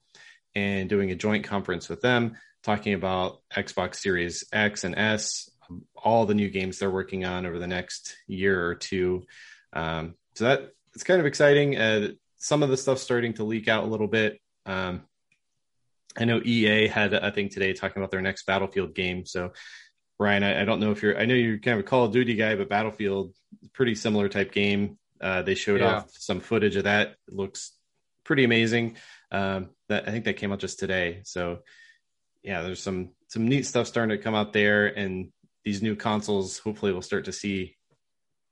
[0.55, 5.49] and doing a joint conference with them, talking about Xbox Series X and S,
[5.95, 9.23] all the new games they're working on over the next year or two.
[9.73, 11.77] Um, so that it's kind of exciting.
[11.77, 14.39] Uh, some of the stuff starting to leak out a little bit.
[14.65, 15.03] Um,
[16.17, 19.25] I know EA had a thing today talking about their next Battlefield game.
[19.25, 19.53] So,
[20.19, 22.11] Ryan, I, I don't know if you're, I know you're kind of a Call of
[22.11, 23.33] Duty guy, but Battlefield,
[23.73, 24.99] pretty similar type game.
[25.19, 25.95] Uh, they showed Yeah.
[25.95, 27.15] off some footage of that.
[27.27, 27.71] It looks
[28.23, 28.97] pretty amazing.
[29.31, 31.21] Um, that I think that came out just today.
[31.23, 31.59] So,
[32.41, 35.31] yeah, there's some some neat stuff starting to come out there, and
[35.63, 36.59] these new consoles.
[36.59, 37.77] Hopefully, we'll start to see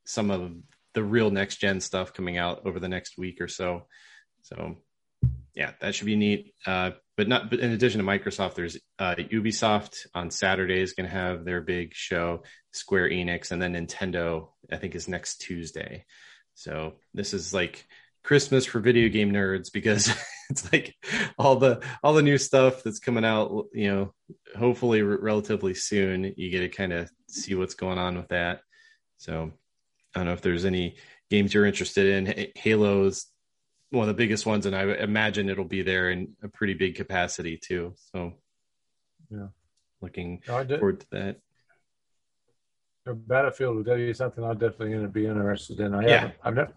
[0.05, 0.53] some of
[0.93, 3.87] the real next gen stuff coming out over the next week or so.
[4.43, 4.77] So,
[5.55, 6.53] yeah, that should be neat.
[6.65, 7.49] Uh, but not.
[7.49, 11.61] But in addition to Microsoft, there's uh, Ubisoft on Saturday is going to have their
[11.61, 12.43] big show.
[12.71, 14.49] Square Enix, and then Nintendo.
[14.71, 16.05] I think is next Tuesday.
[16.53, 17.85] So this is like
[18.23, 20.13] Christmas for video game nerds because
[20.51, 20.95] it's like
[21.37, 23.67] all the all the new stuff that's coming out.
[23.73, 24.13] You know,
[24.57, 26.33] hopefully re- relatively soon.
[26.37, 28.61] You get to kind of see what's going on with that.
[29.17, 29.51] So
[30.13, 30.97] I don't know if there's any
[31.29, 32.27] games you're interested in.
[32.37, 33.27] H- Halo's
[33.89, 36.95] one of the biggest ones, and I imagine it'll be there in a pretty big
[36.95, 37.95] capacity too.
[38.13, 38.33] So
[39.29, 39.47] Yeah.
[40.01, 41.39] looking No, forward to that.
[43.05, 45.93] Battlefield would be something I'd definitely going to be interested in.
[45.95, 46.17] I Yeah.
[46.19, 46.73] haven't, I've never,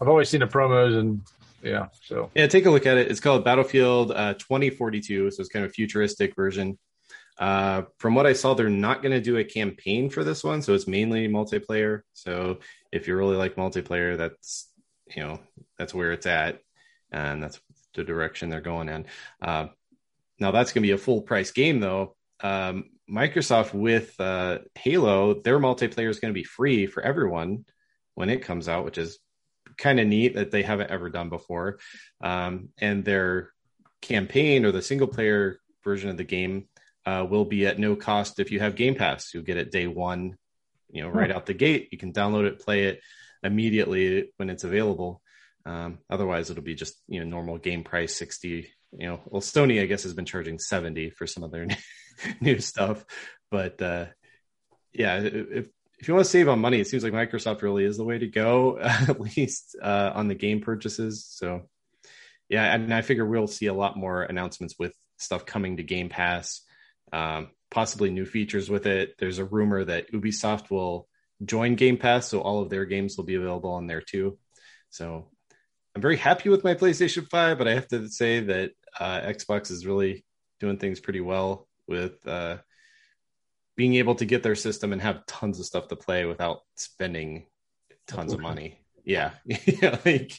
[0.00, 1.20] I've always seen the promos and
[1.62, 3.10] yeah, so Yeah, take a look at it.
[3.10, 6.78] It's called Battlefield uh, 2042, so it's kind of a futuristic version.
[7.38, 10.62] Uh, from what I saw, they're not going to do a campaign for this one,
[10.62, 12.00] so it's mainly multiplayer.
[12.14, 12.60] So
[12.92, 14.70] if you really like multiplayer, that's
[15.14, 15.40] you know
[15.78, 16.60] that's where it's at,
[17.10, 17.60] and that's
[17.94, 19.06] the direction they're going in.
[19.42, 19.66] Uh,
[20.38, 22.16] now that's going to be a full price game, though.
[22.42, 27.64] Um, Microsoft with uh, Halo, their multiplayer is going to be free for everyone
[28.14, 29.18] when it comes out, which is
[29.78, 31.78] kind of neat that they haven't ever done before.
[32.20, 33.50] Um, and their
[34.02, 36.68] campaign or the single player version of the game
[37.04, 39.32] uh, will be at no cost if you have Game Pass.
[39.32, 40.36] You'll get it day one,
[40.90, 41.88] you know, right out the gate.
[41.92, 43.00] You can download it, play it
[43.42, 45.22] immediately when it's available.
[45.64, 48.70] Um, otherwise, it'll be just you know normal game price sixty.
[48.96, 51.66] You know, well, Sony I guess has been charging seventy for some of their
[52.40, 53.04] new stuff,
[53.50, 54.06] but uh,
[54.92, 55.68] yeah, if
[56.06, 58.16] if you want to save on money, it seems like Microsoft really is the way
[58.16, 61.26] to go, at least uh, on the game purchases.
[61.28, 61.62] So,
[62.48, 66.08] yeah, and I figure we'll see a lot more announcements with stuff coming to Game
[66.08, 66.62] Pass,
[67.12, 69.16] um, possibly new features with it.
[69.18, 71.08] There's a rumor that Ubisoft will
[71.44, 74.38] join Game Pass, so all of their games will be available on there too.
[74.90, 75.28] So,
[75.96, 79.72] I'm very happy with my PlayStation 5, but I have to say that uh, Xbox
[79.72, 80.24] is really
[80.60, 82.58] doing things pretty well with uh,
[83.76, 87.46] being able to get their system and have tons of stuff to play without spending
[88.06, 88.80] tons of money.
[89.64, 90.32] Yeah, like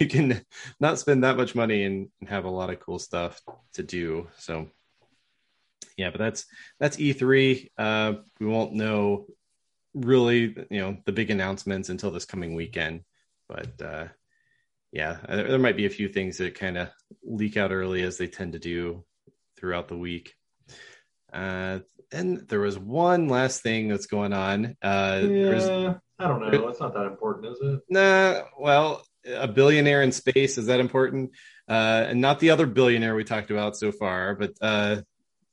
[0.00, 0.40] you can
[0.80, 3.38] not spend that much money and have a lot of cool stuff
[3.74, 4.28] to do.
[4.38, 4.70] So,
[5.98, 6.46] yeah, but that's
[6.80, 7.68] that's E3.
[7.76, 9.26] Uh, we won't know
[9.92, 13.02] really, you know, the big announcements until this coming weekend.
[13.46, 14.08] But uh,
[14.90, 16.88] yeah, there might be a few things that kind of
[17.22, 19.04] leak out early as they tend to do
[19.56, 20.34] throughout the week.
[21.32, 21.80] Uh,
[22.12, 24.76] and there was one last thing that's going on.
[24.82, 26.68] Uh, yeah, I don't know.
[26.68, 27.80] It's not that important, is it?
[27.88, 28.42] Nah.
[28.58, 31.32] Well, a billionaire in space is that important?
[31.68, 35.00] Uh, and not the other billionaire we talked about so far, but uh,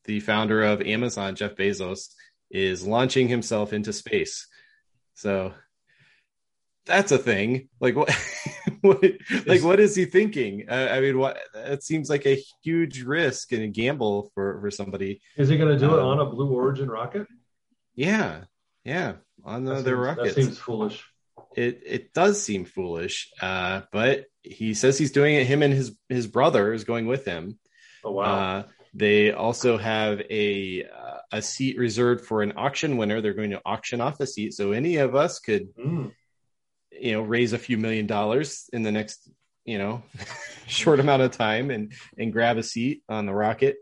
[0.05, 2.09] the founder of Amazon, Jeff Bezos,
[2.49, 4.47] is launching himself into space.
[5.15, 5.53] So
[6.85, 7.69] that's a thing.
[7.79, 8.09] Like what?
[8.87, 9.03] what
[9.45, 10.65] like what is he thinking?
[10.69, 11.37] Uh, I mean, what?
[11.53, 15.21] It seems like a huge risk and a gamble for for somebody.
[15.37, 17.27] Is he going to do um, it on a Blue Origin rocket?
[17.95, 18.45] Yeah,
[18.83, 19.13] yeah,
[19.43, 20.35] on the, their seems, rockets.
[20.35, 21.05] That seems foolish.
[21.55, 25.45] It it does seem foolish, uh, but he says he's doing it.
[25.45, 27.59] Him and his his brother is going with him.
[28.03, 28.23] Oh wow!
[28.23, 28.63] Uh,
[28.93, 33.21] they also have a uh, a seat reserved for an auction winner.
[33.21, 36.11] They're going to auction off a seat, so any of us could, mm.
[36.91, 39.29] You know, raise a few million dollars in the next,
[39.65, 40.03] you know,
[40.67, 43.77] short amount of time and and grab a seat on the rocket.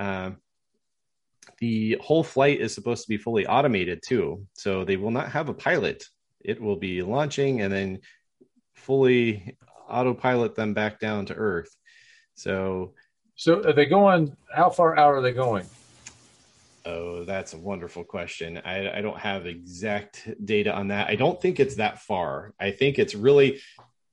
[0.00, 0.38] Um,
[1.58, 5.48] the whole flight is supposed to be fully automated too, so they will not have
[5.48, 6.04] a pilot.
[6.40, 8.00] It will be launching and then
[8.74, 9.56] fully
[9.88, 11.74] autopilot them back down to Earth.
[12.34, 12.94] So
[13.36, 14.36] so are they going?
[14.54, 15.66] How far out are they going?
[16.86, 18.60] Oh, that's a wonderful question.
[18.62, 21.08] I, I, don't have exact data on that.
[21.08, 22.52] I don't think it's that far.
[22.60, 23.62] I think it's really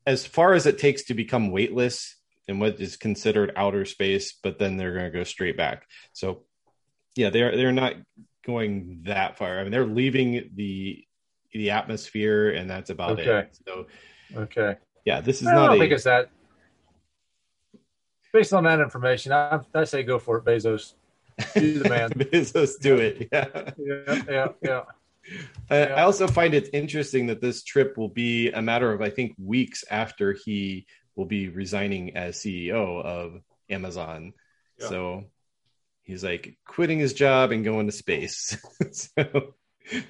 [0.06, 2.16] as far as it takes to become weightless
[2.48, 5.86] in what is considered outer space, but then they're going to go straight back.
[6.14, 6.44] So,
[7.16, 7.96] yeah, they're they're not
[8.46, 9.60] going that far.
[9.60, 11.04] I mean, they're leaving the
[11.52, 13.40] the atmosphere, and that's about okay.
[13.40, 13.58] it.
[13.68, 13.88] So,
[14.34, 15.68] okay, yeah, this is I not.
[15.68, 16.30] don't think it's that
[18.32, 20.94] based on that information, I, I say go for it, Bezos.
[21.54, 22.10] Do the man.
[22.16, 23.28] Bezos, do it.
[23.32, 24.48] Yeah, yeah, yeah.
[24.62, 24.82] yeah.
[25.70, 29.10] Uh, I also find it interesting that this trip will be a matter of, I
[29.10, 34.34] think, weeks after he will be resigning as CEO of Amazon.
[34.80, 34.88] Yeah.
[34.88, 35.24] So
[36.04, 38.58] he's like quitting his job and going to space.
[38.92, 39.54] so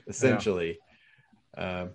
[0.07, 0.79] essentially,
[1.57, 1.63] yeah.
[1.63, 1.87] uh,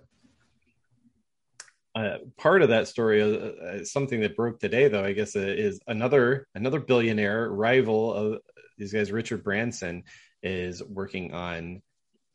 [1.97, 5.03] uh, part of that story is uh, uh, something that broke today, though.
[5.03, 8.41] I guess uh, is another another billionaire rival of
[8.77, 9.11] these guys.
[9.11, 10.03] Richard Branson
[10.43, 11.81] is working on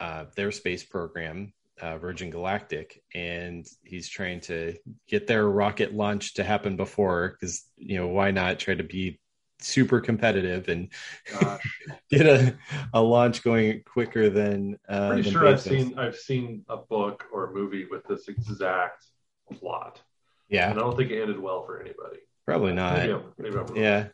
[0.00, 4.74] uh, their space program, uh, Virgin Galactic, and he's trying to
[5.08, 9.20] get their rocket launch to happen before because you know why not try to be
[9.60, 10.88] super competitive and
[12.10, 12.56] get a,
[12.92, 14.78] a launch going quicker than.
[14.88, 18.28] Uh, Pretty than sure I've seen I've seen a book or a movie with this
[18.28, 19.04] exact
[19.52, 20.00] plot.
[20.48, 20.70] Yeah.
[20.70, 22.18] And I don't think it ended well for anybody.
[22.44, 22.98] Probably not.
[22.98, 24.08] Maybe I'm, maybe I'm yeah.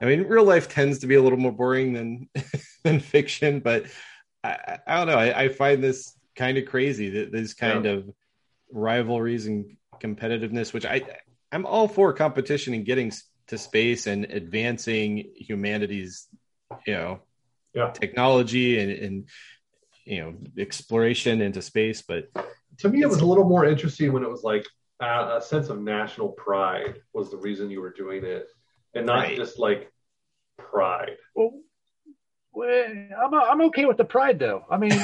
[0.00, 2.28] I mean, real life tends to be a little more boring than
[2.84, 3.86] than fiction, but
[4.44, 5.18] I, I don't know.
[5.18, 7.92] I, I, find this kind of crazy that this kind yeah.
[7.92, 8.10] of
[8.70, 11.02] rivalries and competitiveness, which I
[11.50, 13.12] I'm all for competition and getting
[13.48, 16.28] to space and advancing humanity's,
[16.86, 17.20] you know,
[17.74, 17.90] yeah.
[17.90, 19.28] technology and, and
[20.04, 22.28] you know exploration into space, but
[22.78, 24.66] to me, it was a little more interesting when it was like
[25.00, 28.48] a, a sense of national pride was the reason you were doing it,
[28.96, 29.36] and not right.
[29.36, 29.92] just like
[30.58, 31.16] pride.
[31.34, 31.52] Well,
[32.52, 34.64] well I'm I'm okay with the pride though.
[34.70, 34.92] I mean.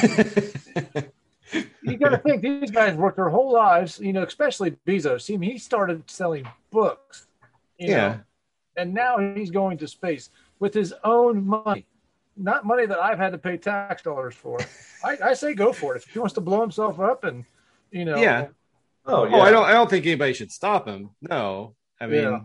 [1.82, 5.22] you got to think these guys worked their whole lives, you know, especially Bezos.
[5.22, 7.26] See, he started selling books,
[7.78, 8.20] yeah, know,
[8.76, 11.86] and now he's going to space with his own money
[12.36, 14.58] not money that I've had to pay tax dollars for.
[15.04, 16.02] I, I, say go for it.
[16.02, 17.44] If he wants to blow himself up and
[17.90, 18.48] you know, yeah.
[19.04, 19.36] Oh, yeah.
[19.36, 19.64] oh, I don't.
[19.64, 21.10] I don't think anybody should stop him.
[21.20, 22.40] No, I mean, yeah.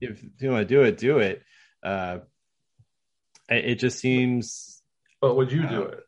[0.00, 1.42] If you want to do it, do it.
[1.82, 2.18] Uh,
[3.48, 4.82] it just seems.
[5.20, 6.00] But would you uh, do it?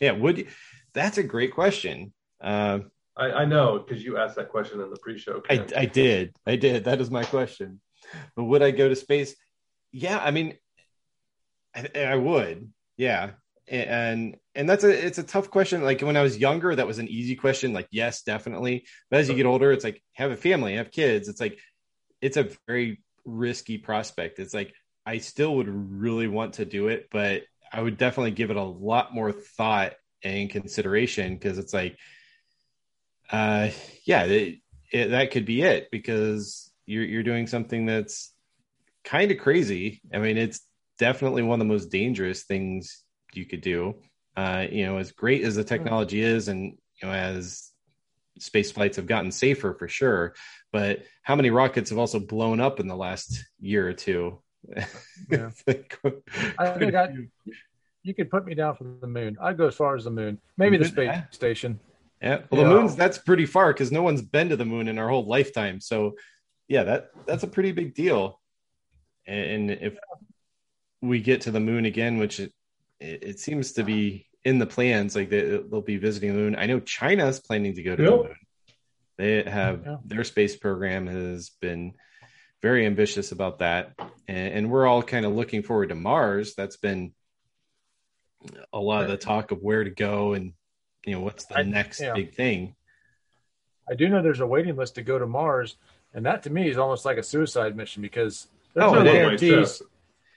[0.00, 0.46] Yeah, would you?
[0.92, 2.12] That's a great question.
[2.40, 2.80] Uh,
[3.16, 5.42] I, I know because you asked that question in the pre-show.
[5.48, 6.34] I, I did.
[6.46, 6.84] I did.
[6.84, 7.80] That is my question.
[8.34, 9.36] But would I go to space?
[9.92, 10.56] Yeah, I mean,
[11.74, 12.72] I, I would.
[12.96, 13.30] Yeah,
[13.68, 15.82] and and that's a it's a tough question.
[15.82, 17.72] Like when I was younger, that was an easy question.
[17.72, 18.86] Like yes, definitely.
[19.10, 21.28] But as you get older, it's like have a family, have kids.
[21.28, 21.58] It's like
[22.20, 24.38] it's a very risky prospect.
[24.38, 24.74] It's like
[25.06, 27.42] I still would really want to do it, but
[27.72, 31.96] I would definitely give it a lot more thought and consideration because it's like,
[33.30, 33.70] uh,
[34.04, 34.58] yeah, it,
[34.92, 38.32] it, that could be it because you're you're doing something that's
[39.04, 40.02] kind of crazy.
[40.12, 40.60] I mean, it's
[40.98, 43.94] definitely one of the most dangerous things you could do.
[44.36, 47.70] Uh, you know, as great as the technology is, and you know, as
[48.38, 50.34] space flights have gotten safer for sure,
[50.72, 54.40] but how many rockets have also blown up in the last year or two?
[55.30, 55.50] Yeah.
[56.58, 57.08] I think I,
[58.02, 59.36] you could put me down for the moon.
[59.40, 61.24] I'd go as far as the moon, maybe the space Yeah.
[61.30, 61.80] station.
[62.22, 62.42] Yeah.
[62.50, 65.08] Well, the moon's that's pretty far because no one's been to the moon in our
[65.08, 65.80] whole lifetime.
[65.80, 66.16] So,
[66.68, 68.40] yeah, that that's a pretty big deal.
[69.26, 69.96] And if
[71.00, 72.52] we get to the moon again, which it,
[73.00, 76.56] it, seems to be in the plans, like they, they'll be visiting the moon.
[76.56, 78.10] I know China's planning to go to Yep.
[78.10, 78.36] the moon.
[79.20, 79.96] They have Yeah.
[80.04, 81.92] their space program has been
[82.62, 83.92] very ambitious about that,
[84.26, 86.54] and, and we're all kind of looking forward to Mars.
[86.54, 87.12] That's been
[88.72, 90.54] a lot of the talk of where to go and
[91.04, 92.14] you know what's the I- next yeah.
[92.14, 92.74] big thing.
[93.90, 95.76] I do know there's a waiting list to go to Mars,
[96.14, 99.06] and that to me is almost like a suicide mission because there's Oh, no it
[99.06, 99.12] is.
[99.12, 99.82] guarantees.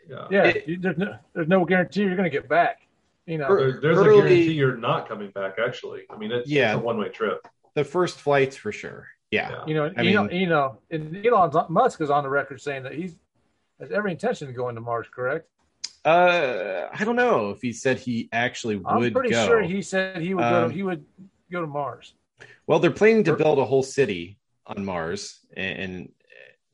[0.09, 0.27] Yeah.
[0.29, 2.81] Yeah, It- you, there's no there's no guarantee you're going to get back.
[3.25, 5.57] You know, Er- there's Early- a guarantee you're not coming back.
[5.65, 6.73] Actually, I mean, it's, Yeah.
[6.73, 7.47] it's a one way trip.
[7.75, 9.07] The first flights for sure.
[9.31, 9.49] Yeah.
[9.49, 9.65] Yeah.
[9.65, 12.61] you know, I you know, mean- you know, and Elon Musk is on the record
[12.61, 13.15] saying that he's
[13.79, 15.07] has every intention of going to Mars.
[15.13, 15.47] Correct?
[16.05, 19.45] Uh, I don't know if he said he actually I'm would pretty go.
[19.47, 20.63] sure he said he would go.
[20.65, 21.05] Um, To, he would
[21.51, 22.13] go to Mars.
[22.67, 26.11] Well, they're planning to build a whole city on Mars and, and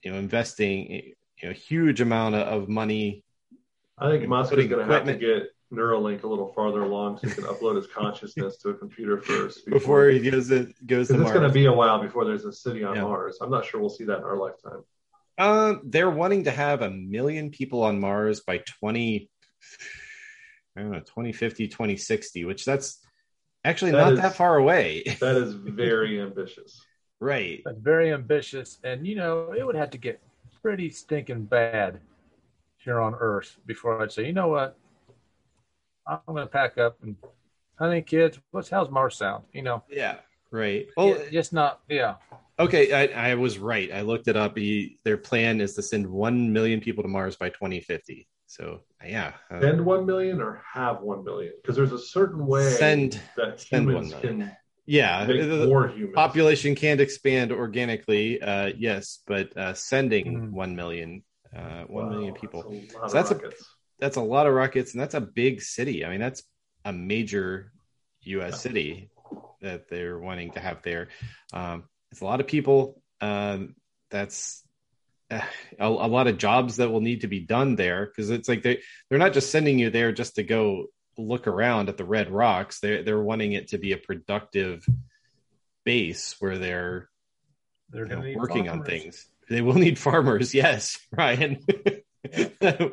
[0.04, 3.24] you know investing you know a huge amount of, of money.
[3.98, 7.28] I think Musk is going to have to get Neuralink a little farther along so
[7.28, 11.14] he can upload his consciousness to a computer first Before he goes it goes to
[11.14, 13.04] Because it's going to be a while before there's a city on Yeah.
[13.04, 13.38] Mars.
[13.42, 14.84] I'm not sure we'll see that in our lifetime.
[15.38, 19.30] Um, they're wanting to have a million people on Mars by 20,
[20.76, 23.00] I don't know, 2050, 2060, which that's
[23.64, 25.04] actually That not is- that far away.
[25.20, 26.82] That is very ambitious.
[27.20, 27.62] right.
[27.64, 30.20] That's very ambitious, and you know, it would have to get
[30.64, 32.00] pretty stinking bad
[32.78, 34.78] here on Earth before I'd say, you know what,
[36.10, 37.16] I'm going to pack up and,
[37.78, 39.44] honey, kids, what's how's Mars sound?
[39.54, 40.18] You know, Yeah.
[40.52, 40.88] Right.
[40.98, 42.16] Well, yeah, just not, yeah.
[42.60, 42.92] okay.
[42.92, 43.92] I, I was right.
[43.94, 44.58] I looked it up.
[44.58, 48.28] He, their plan is to send 1 million people to Mars by 2050.
[48.48, 49.34] So, yeah.
[49.52, 51.54] uh, Send one million or have one million?
[51.62, 54.52] Because there's a certain way Send- that send humans one can
[54.88, 55.24] yeah.
[55.26, 56.16] the- more humans.
[56.16, 60.52] population can't expand organically uh yes but uh sending Mhm.
[60.52, 61.22] 1 million
[61.56, 63.76] uh one million Wow, people That's a So that's a- rockets.
[64.00, 66.06] That's a lot of rockets and that's a big city.
[66.06, 66.44] I mean that's
[66.86, 67.72] a major
[68.26, 69.10] us city
[69.62, 71.10] that they're wanting to have there.
[71.54, 73.76] Um it's a lot of people um
[74.10, 74.64] that's
[75.32, 75.42] uh,
[75.80, 78.64] a, a lot of jobs that will need to be done there because it's like
[78.64, 80.88] they they're not just sending you there just to go
[81.18, 82.80] look around at the red rocks.
[82.80, 84.86] They're they're wanting it to be a productive
[85.86, 87.10] base where they're
[87.90, 89.28] They're you know, going to need working on things.
[89.50, 91.60] They will need farmers, yes, Ryan.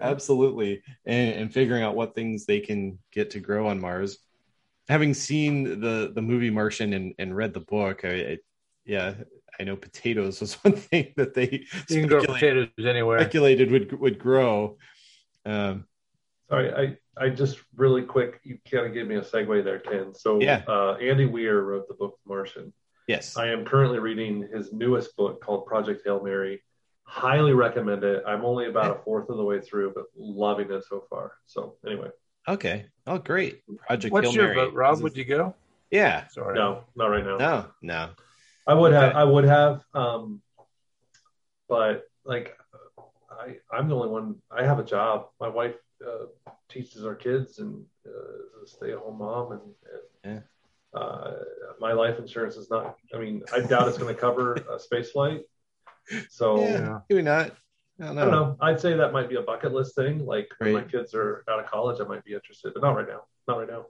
[0.00, 4.18] Absolutely, and, and figuring out what things they can get to grow on Mars.
[4.88, 8.38] Having seen the the movie Martian and, and read the book, I, I
[8.84, 9.14] yeah,
[9.58, 13.20] I know potatoes was one thing that they You can grow potatoes anywhere.
[13.20, 14.76] speculated would would grow.
[15.46, 15.84] Um,
[16.50, 20.14] Sorry, I, I just really quick, you kind of gave me a segue there, Ken.
[20.14, 20.62] So Yeah.
[20.68, 22.72] uh, Andy Weir wrote the book Martian.
[23.08, 26.62] yes, I am currently reading his newest book called Project Hail Mary.
[27.06, 28.24] Highly recommend it.
[28.26, 31.32] I'm only about a fourth of the way through, but loving it so far.
[31.46, 32.08] So anyway,
[32.48, 34.56] okay, oh great, Project What's Hail your Mary.
[34.56, 34.94] vote, Rob?
[34.94, 35.54] Is Would you go?
[35.90, 36.54] Yeah, Sorry.
[36.54, 37.36] no, not right now.
[37.36, 38.10] no, no,
[38.66, 40.40] I would have, I would have, um,
[41.68, 42.56] but like,
[43.30, 44.36] I, I'm the only one.
[44.50, 45.28] I have a job.
[45.38, 45.74] My wife
[46.04, 46.26] uh,
[46.68, 49.60] teaches our kids and uh, is a stay-at-home mom, and,
[50.24, 50.42] and
[50.94, 51.32] uh,
[51.80, 52.96] my life insurance is not.
[53.14, 55.42] I mean, I doubt it's going to cover a space flight.
[56.30, 56.98] So yeah, Yeah.
[57.10, 57.52] maybe not.
[58.00, 58.56] I don't I don't know.
[58.60, 60.26] I'd say that might be a bucket list thing.
[60.26, 63.06] Like when my kids are out of college, I might be interested, but not right
[63.06, 63.22] now.
[63.46, 63.86] Not right now.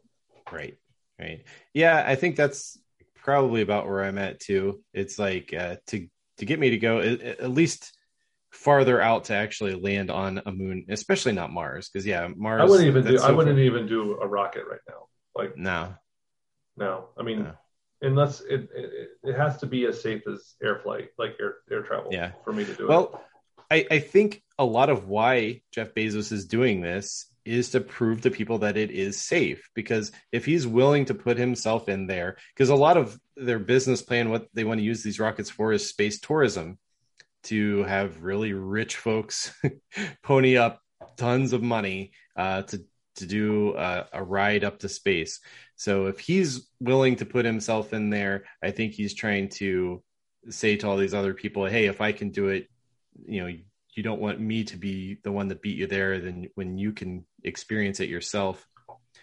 [0.53, 0.77] Right.
[1.19, 1.45] Right.
[1.73, 2.79] Yeah, I think that's
[3.15, 4.83] probably about where I'm at too.
[4.93, 6.07] It's like uh, to
[6.39, 7.97] to get me to go at, at least
[8.51, 12.61] farther out to actually land on a moon, especially not Mars, because yeah, Mars.
[12.61, 13.13] I wouldn't even do.
[13.13, 15.07] that's I wouldn't far- even do a rocket right now.
[15.35, 15.95] Like No.
[16.77, 17.09] no.
[17.19, 17.55] I mean, No.
[18.05, 21.83] Unless it, it it has to be as safe as air flight, like air air
[21.83, 22.11] travel.
[22.13, 22.33] Yeah.
[22.45, 22.89] For me to do it.
[22.89, 23.23] Well,
[23.71, 28.23] I, I think a lot of why Jeff Bezos is doing this is to prove
[28.23, 29.69] to people that it is safe.
[29.75, 34.03] Because if he's willing to put himself in there, because a lot of their business
[34.03, 36.79] plan, what they want to use these rockets for is space tourism
[37.45, 39.55] to have really rich folks
[40.23, 40.81] pony up
[41.17, 42.85] tons of money uh, to
[43.17, 45.41] to do a, a ride up to space.
[45.77, 50.03] So if he's willing to put himself in there, I think he's trying to
[50.51, 52.69] say to all these other people, "Hey, if I can do it,
[53.27, 53.47] you know,
[53.95, 56.19] you don't want me to be the one that beat you there.
[56.21, 58.67] Then when you can experience it yourself."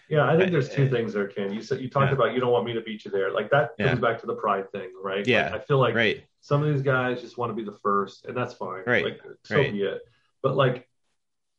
[0.08, 1.52] Yeah, I think there's two uh, things there, Ken.
[1.52, 2.14] You said you talked Yeah.
[2.14, 3.30] about you don't want me to beat you there.
[3.32, 3.88] Like that Yeah.
[3.88, 5.26] comes back to the pride thing, right?
[5.26, 6.24] Yeah, Like, I feel like Right.
[6.40, 8.82] some of these guys just want to be the first, and that's fine.
[8.86, 9.72] Right, Like so right.
[9.72, 10.02] be it.
[10.42, 10.88] But like,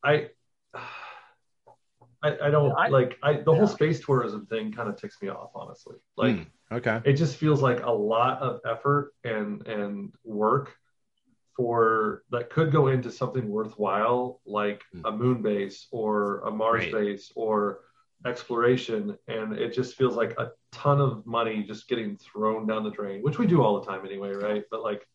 [0.04, 0.30] I,
[2.24, 3.58] I, I don't I- like I the yeah.
[3.58, 5.96] whole space tourism thing kind of ticks me off, honestly.
[6.18, 7.02] Like Mm, okay.
[7.06, 10.76] it just feels like a lot of effort and and work
[11.56, 16.92] for that could go into something worthwhile like a moon base or a mars Right.
[16.94, 17.82] base or
[18.26, 22.90] exploration and it just feels like a ton of money just getting thrown down the
[22.90, 25.06] drain which we do all the time anyway right but like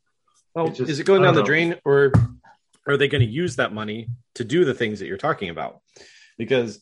[0.54, 1.46] Well, it just- Is it going down the know.
[1.46, 2.12] drain, or
[2.86, 5.80] are they going to use that money to do the things that you're talking about?
[6.38, 6.80] Because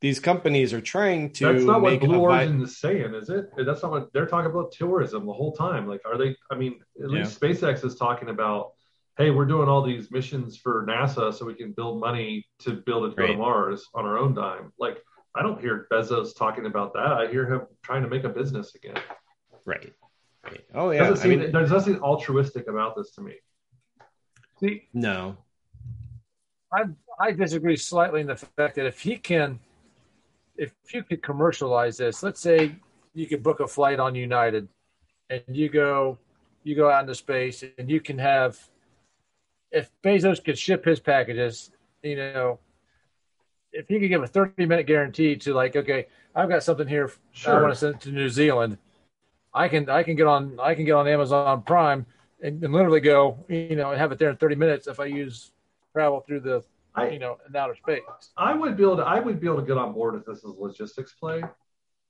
[0.00, 3.30] these companies are trying to that's not what blue a vi- origin is saying is
[3.30, 6.54] it that's not what they're talking about tourism the whole time like are they i
[6.54, 8.72] mean at least spacex is talking about
[9.16, 13.04] hey we're doing all these missions for nasa so we can build money to build
[13.04, 14.98] it to go to mars on our own dime like
[15.34, 18.74] i don't hear bezos talking about that i hear him trying to make a business
[18.74, 18.96] again
[19.64, 19.92] right.
[20.44, 20.64] right.
[20.74, 21.08] Oh yeah.
[21.08, 23.34] doesn't I mean, there's nothing altruistic about this to me
[24.60, 25.36] see, no.
[26.72, 26.84] I
[27.20, 29.58] I disagree slightly in the fact that if he can,
[30.58, 32.74] if you could commercialize this, let's say
[33.14, 34.68] you could book a flight on United,
[35.30, 36.18] and you go,
[36.64, 38.58] you go out into space, and you can have,
[39.70, 41.70] if Bezos could ship his packages,
[42.02, 42.58] you know,
[43.72, 47.12] if he could give a thirty minute guarantee to like, okay, I've got something here,
[47.46, 48.78] I want to send it to New Zealand,
[49.54, 52.04] I can I can get on I can get on Amazon Prime
[52.42, 55.04] and, and literally go, you know, and have it there in thirty minutes if I
[55.04, 55.52] use
[55.92, 58.00] travel through the I- you know in outer space.
[58.36, 60.38] I would be able to I would be able to get on board if this
[60.38, 61.42] is a logistics play.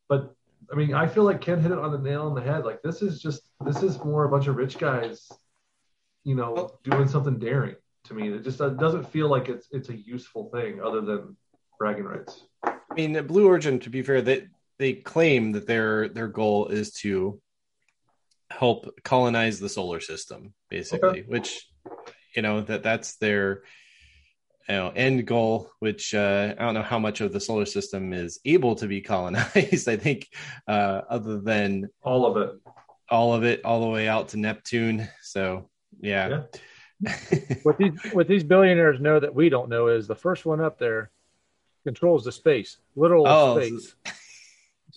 [0.08, 0.34] But
[0.72, 2.64] I mean, I feel like Ken hit it on the nail on the head.
[2.64, 5.30] Like this is just this is more a bunch of rich guys,
[6.24, 8.28] you know, doing something daring to me.
[8.28, 11.36] It just doesn't feel like it's it's a useful thing other than
[11.78, 12.44] bragging rights.
[12.64, 14.48] I mean, Blue Origin, to be fair, they
[14.78, 17.40] they claim that their their goal is to
[18.50, 21.22] help colonize the solar system, basically.
[21.26, 21.68] Which,
[22.34, 23.62] you know, that that's their
[24.68, 25.70] you know end goal.
[25.80, 29.00] Which uh, I don't know how much of the solar system is able to be
[29.00, 29.88] colonized.
[29.88, 30.28] I think,
[30.66, 32.50] uh, other than All of it.
[33.10, 35.08] all of it, all the way out to Neptune.
[35.22, 35.68] So,
[36.00, 36.42] yeah.
[37.62, 40.78] What these what these billionaires know that we don't know is the first one up
[40.80, 41.10] there
[41.84, 43.94] controls the space, literal Oh, space.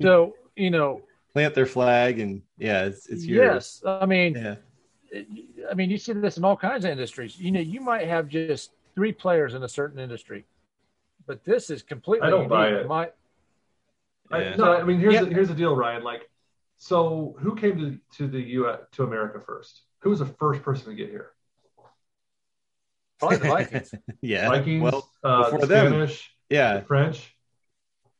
[0.01, 1.01] So you know,
[1.33, 3.81] Plant their flag, and yeah, it's it's yours.
[3.85, 4.55] yes, I mean, Yeah.
[5.69, 7.39] I mean, you see this in all kinds of industries.
[7.39, 10.45] You know, you might have just three players in a certain industry,
[11.27, 12.27] but this is completely.
[12.27, 12.87] I don't buy it.
[12.87, 13.09] My,
[14.31, 14.55] I, Yeah.
[14.55, 15.23] no, I mean here's Yeah.
[15.23, 16.03] the, here's the deal, Ryan.
[16.03, 16.29] Like,
[16.77, 19.81] so who came to to the U to America first?
[19.99, 21.31] Who was the first person to get here?
[23.19, 23.93] probably the Vikings.
[24.21, 24.49] yeah.
[24.49, 25.87] Vikings, Well, uh, before the them.
[25.89, 26.79] Spanish, yeah.
[26.79, 27.35] the French.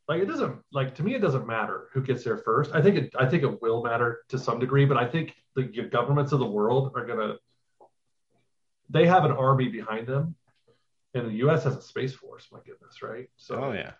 [0.08, 1.14] Like it doesn't like to me.
[1.14, 2.70] It doesn't matter who gets there first.
[2.74, 3.14] I think it.
[3.18, 6.46] I think it will matter to some degree, but I think the governments of the
[6.46, 7.36] world are gonna.
[8.90, 10.34] They have an army behind them,
[11.14, 11.64] and the U.S.
[11.64, 12.48] has a space force.
[12.52, 13.28] My goodness, right?
[13.36, 13.92] So Oh yeah.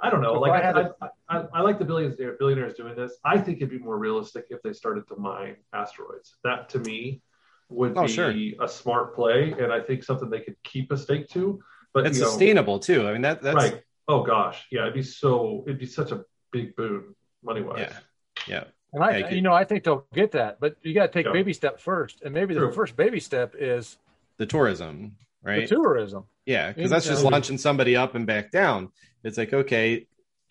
[0.00, 0.34] I don't know.
[0.34, 3.16] So Like if I I, I, I, I like the billionaires billionaires doing this.
[3.24, 6.36] I think it'd be more realistic if they started to mine asteroids.
[6.44, 7.22] That to me
[7.70, 8.32] would Oh, be sure.
[8.62, 11.60] a smart play, and I think something they could keep a stake to.
[11.92, 13.06] But It's you know, sustainable too.
[13.06, 13.82] I mean that that's right?
[14.06, 15.64] Oh gosh, yeah, it'd be so.
[15.66, 17.78] It'd be such a big boon money wise.
[17.80, 17.98] Yeah.
[18.46, 18.64] yeah.
[18.92, 21.12] And I, Yeah, you you know, I think they'll get that, but you got to
[21.12, 21.32] take Yeah.
[21.32, 22.72] baby step first, and maybe the True.
[22.72, 23.98] first baby step is
[24.36, 25.68] The tourism, right?
[25.68, 26.24] the tourism.
[26.46, 28.90] yeah, because that's just launching somebody up and back down.
[29.22, 30.06] It's like okay,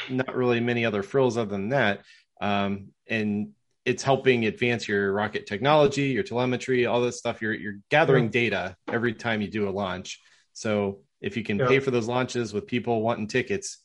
[0.09, 2.01] not really many other frills other than that,
[2.41, 3.49] um, and
[3.85, 7.41] it's helping advance your rocket technology, your telemetry, all this stuff.
[7.41, 10.21] You're you're gathering data every time you do a launch.
[10.53, 11.67] So if you can Yeah.
[11.67, 13.79] pay for those launches with people wanting tickets,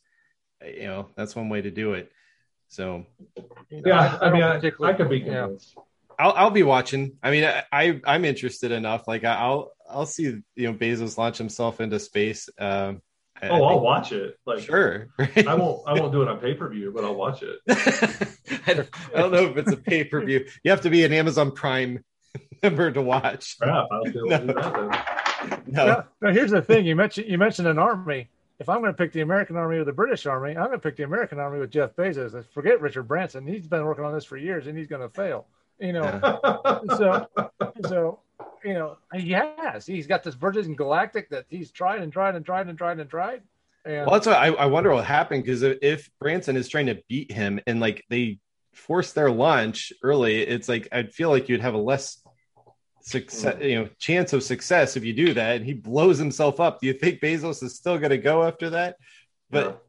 [0.64, 2.12] you know that's one way to do it.
[2.68, 3.06] So
[3.70, 5.48] You know, Yeah, I, mean, I, I could be yeah.
[6.18, 6.36] Convinced.
[6.38, 7.16] I'll I'll be watching.
[7.22, 9.06] I mean, I, I I'm interested enough.
[9.08, 12.48] Like I- I'll I'll see you know Bezos launch himself into space.
[12.58, 13.02] Um,
[13.40, 14.36] I- Oh, I I'll think- watch it.
[14.46, 15.08] Like, sure.
[15.18, 15.82] I won't.
[15.86, 17.58] I won't do it on pay per view, but I'll watch it.
[18.66, 20.44] I, don't, I don't know if it's a pay per view.
[20.64, 22.02] You have to be an Amazon Prime
[22.64, 23.56] member to watch.
[23.60, 25.02] Crap, I'll be do that then.
[25.68, 28.28] No, Now, now, here's the thing: you mentioned you mentioned an army.
[28.58, 30.78] If I'm going to pick the American Army or the British Army, I'm going to
[30.80, 32.44] pick the American Army with Jeff Bezos.
[32.52, 35.46] Forget Richard Branson; he's been working on this for years, and he's going to fail.
[35.80, 36.40] You know,
[36.96, 37.26] so
[37.86, 38.20] so
[38.64, 39.86] you know he has.
[39.86, 43.08] He's got this Virgin Galactic that he's tried and tried and tried and tried and
[43.08, 43.42] tried.
[43.84, 47.00] And well, that's why I, I wonder what happened because if Branson is trying to
[47.08, 48.38] beat him and like they
[48.74, 52.20] force their launch early, it's like I'd feel like you'd have a less
[53.00, 53.70] success, mm.
[53.70, 56.80] you know, chance of success if you do that, and he blows himself up.
[56.80, 58.96] Do you think Bezos is still going to go after that?
[59.50, 59.82] But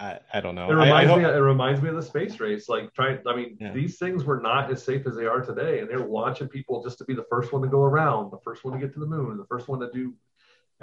[0.00, 0.68] I, I don't know.
[0.70, 1.22] It reminds I, I me.
[1.24, 2.68] hope- It reminds me of the space race.
[2.68, 3.18] Like trying.
[3.26, 3.72] I mean, Yeah.
[3.72, 6.98] these things were not as safe as they are today, and they're launching people just
[6.98, 9.06] to be the first one to go around, the first one to get to the
[9.06, 10.12] moon, the first one to do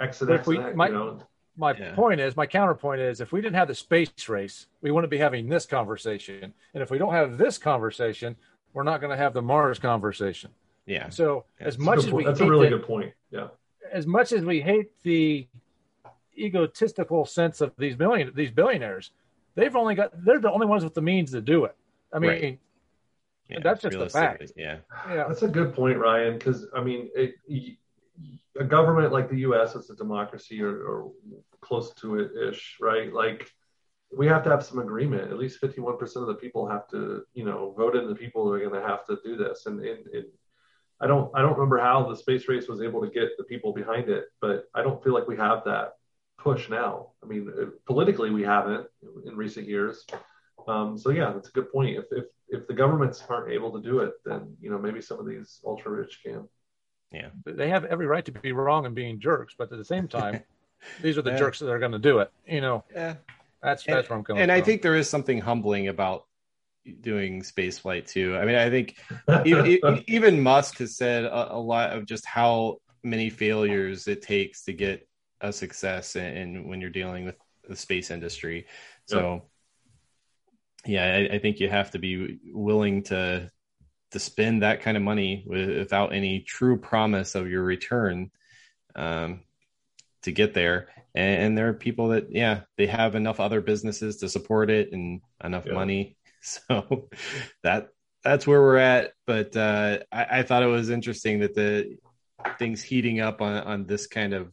[0.00, 0.76] X and if X we- and X.
[0.76, 1.18] my- you know,
[1.56, 1.94] my Yeah.
[1.94, 5.18] point is, my counterpoint is, if we didn't have the space race, we wouldn't be
[5.18, 6.54] having this conversation.
[6.72, 8.36] And if we don't have this conversation,
[8.72, 10.50] we're not going to have the Mars conversation.
[10.86, 13.12] yeah, So Yeah, as much as we that's hate a really the- good point.
[13.30, 13.48] Yeah.
[13.92, 15.46] as much as we hate the
[16.36, 19.10] egotistical sense of these billion these billionaires,
[19.54, 21.76] they've only got they're the only ones with the means to do it.
[22.12, 22.58] I mean, Right.
[23.48, 24.52] yeah, that's just a fact.
[24.56, 24.78] Yeah,
[25.08, 26.34] yeah, That's a good point, Ryan.
[26.38, 27.76] Because I mean, it, y-
[28.58, 29.74] a government like the U.S.
[29.74, 31.12] is a democracy or, or
[31.60, 33.12] close to it ish, right?
[33.12, 33.50] Like
[34.14, 35.30] we have to have some agreement.
[35.30, 38.44] At least fifty-one percent of the people have to, you know, vote in the people
[38.44, 39.64] who are going to have to do this.
[39.66, 40.24] And, and, and
[41.00, 43.72] I don't, I don't remember how the space race was able to get the people
[43.72, 45.94] behind it, but I don't feel like we have that
[46.38, 47.08] push now.
[47.22, 48.86] I mean, uh, politically, we haven't
[49.26, 50.04] in recent years.
[50.68, 51.96] Um, so yeah, that's a good point.
[51.98, 55.18] If, if if the governments aren't able to do it, then you know maybe some
[55.18, 56.48] of these ultra rich can.
[57.10, 60.08] Yeah, they have every right to be wrong and being jerks, but at the same
[60.08, 60.42] time,
[61.02, 61.38] these are the Yeah.
[61.38, 62.30] jerks that are going to do it.
[62.46, 63.16] You know, yeah.
[63.62, 64.58] that's And- that's where I'm coming And from.
[64.58, 66.24] I think there is something humbling about
[67.00, 68.36] doing space flight too.
[68.36, 68.96] I mean, I think
[69.44, 74.64] even, even Musk has said a, a lot of just how many failures it takes
[74.64, 75.06] to get
[75.42, 77.36] a success in, in when you're dealing with
[77.68, 78.66] the space industry.
[79.06, 79.42] So,
[80.86, 83.50] yeah, I, I think you have to be willing to
[84.12, 88.30] to spend that kind of money with, without any true promise of your return
[88.94, 89.40] um,
[90.22, 90.88] to get there.
[91.14, 94.92] And, and there are people that, yeah, they have enough other businesses to support it
[94.92, 95.74] and enough Yeah.
[95.74, 96.16] money.
[96.44, 97.08] So
[97.62, 97.90] that
[98.24, 99.12] that's where we're at.
[99.28, 101.98] But uh, I, I thought it was interesting that the
[102.58, 104.52] things heating up on on this kind of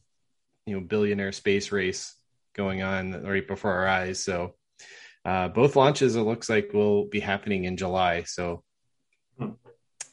[0.70, 2.16] you know billionaire space race
[2.56, 4.24] going on right before our eyes.
[4.24, 4.56] So
[5.26, 8.24] uh, both launches it looks like will be happening in July.
[8.24, 8.64] So
[9.40, 9.52] Hmm.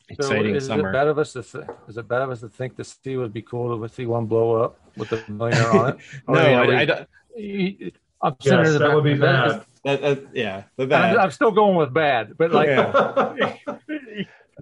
[0.08, 0.90] So exciting is summer.
[0.90, 3.16] it bad of us to th- is it bad of us to think the sea
[3.16, 5.96] would be cool to see one blow up with a millionaire on it?
[6.28, 7.08] no, Or, I, we- I don't.
[8.22, 9.64] I'm sending yes, that back- would be bad.
[9.84, 11.18] That, that, yeah, the I'm.
[11.18, 13.34] I'm still going with bad, but like Yeah.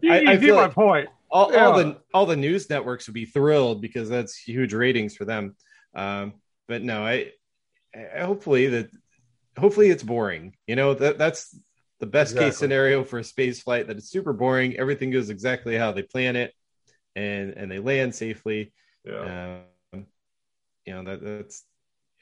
[0.03, 1.09] you, I- you I get feel my like- point.
[1.31, 5.25] all, all the all the news networks would be thrilled because that's huge ratings for
[5.27, 5.57] them.
[5.95, 6.35] Um,
[6.69, 7.33] but no, I,
[7.95, 8.91] I hopefully that
[9.57, 10.55] hopefully it's boring.
[10.67, 11.57] You know that that's
[12.01, 13.87] the best case scenario for a space flight.
[13.87, 14.77] That it's super boring.
[14.77, 16.53] Everything goes exactly how they plan it,
[17.15, 18.73] and and they land safely.
[19.05, 19.61] yeah.
[19.93, 20.07] Um,
[20.85, 21.65] you know that that's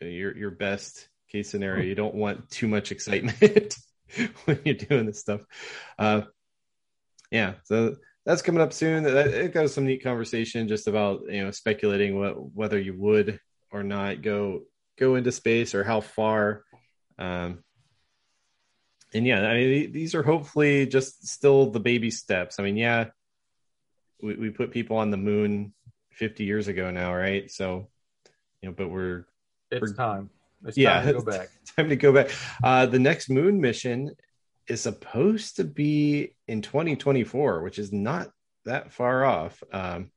[0.01, 1.85] your your best case scenario.
[1.85, 3.77] You don't want too much excitement
[4.45, 5.41] when you're doing this stuff.
[5.99, 6.23] Uh,
[7.31, 9.05] yeah, so that's coming up soon.
[9.05, 13.41] That it got some neat conversation just about you know speculating what whether you would
[13.73, 14.62] or not go
[14.99, 16.64] go into space or how far.
[17.18, 17.64] Um,
[19.14, 22.59] and yeah, I mean these are hopefully just still the baby steps.
[22.59, 23.07] I mean, yeah,
[24.23, 25.73] we, we put people on the moon
[26.12, 27.51] 50 years ago now, right?
[27.51, 27.89] So,
[28.61, 29.25] you know, but we're
[29.70, 30.31] It's We're- time.
[30.64, 31.49] It's yeah, time to go back.
[31.77, 32.31] time to go back.
[32.62, 34.12] Uh, the next moon mission
[34.68, 38.29] is supposed to be in 2024, which is not
[38.64, 39.61] that far off.
[39.73, 40.12] Um,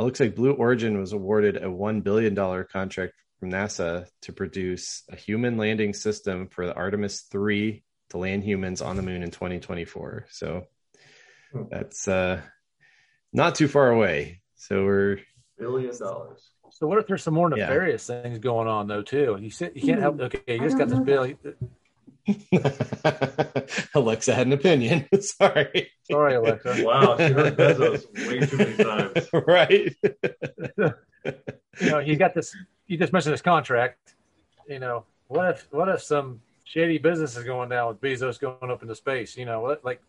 [0.00, 5.02] it looks like Blue Origin was awarded a $1 billion contract from NASA to produce
[5.10, 9.30] a human landing system for the Artemis 3 to land humans on the moon in
[9.30, 10.26] 2024.
[10.30, 10.64] So
[11.52, 11.62] Hmm.
[11.68, 12.40] that's uh,
[13.32, 14.42] not too far away.
[14.54, 15.18] So we're
[15.58, 16.50] Billion dollars.
[16.70, 17.66] So what if there's some more Yeah.
[17.66, 19.36] nefarious things going on though too?
[19.40, 20.20] You said you can't help.
[20.20, 21.32] Okay, you just got this bill.
[23.94, 25.06] Alexa had an opinion.
[25.20, 25.90] Sorry.
[26.10, 26.82] Sorry, Alexa.
[26.84, 29.28] Wow, she heard Bezos way too many times.
[29.46, 29.96] right.
[31.80, 32.54] you know, you got this.
[32.86, 34.14] You just mentioned this contract.
[34.68, 38.70] You know, what if what if some shady business is going down with Bezos going
[38.70, 39.36] up into space?
[39.36, 40.00] You know, what like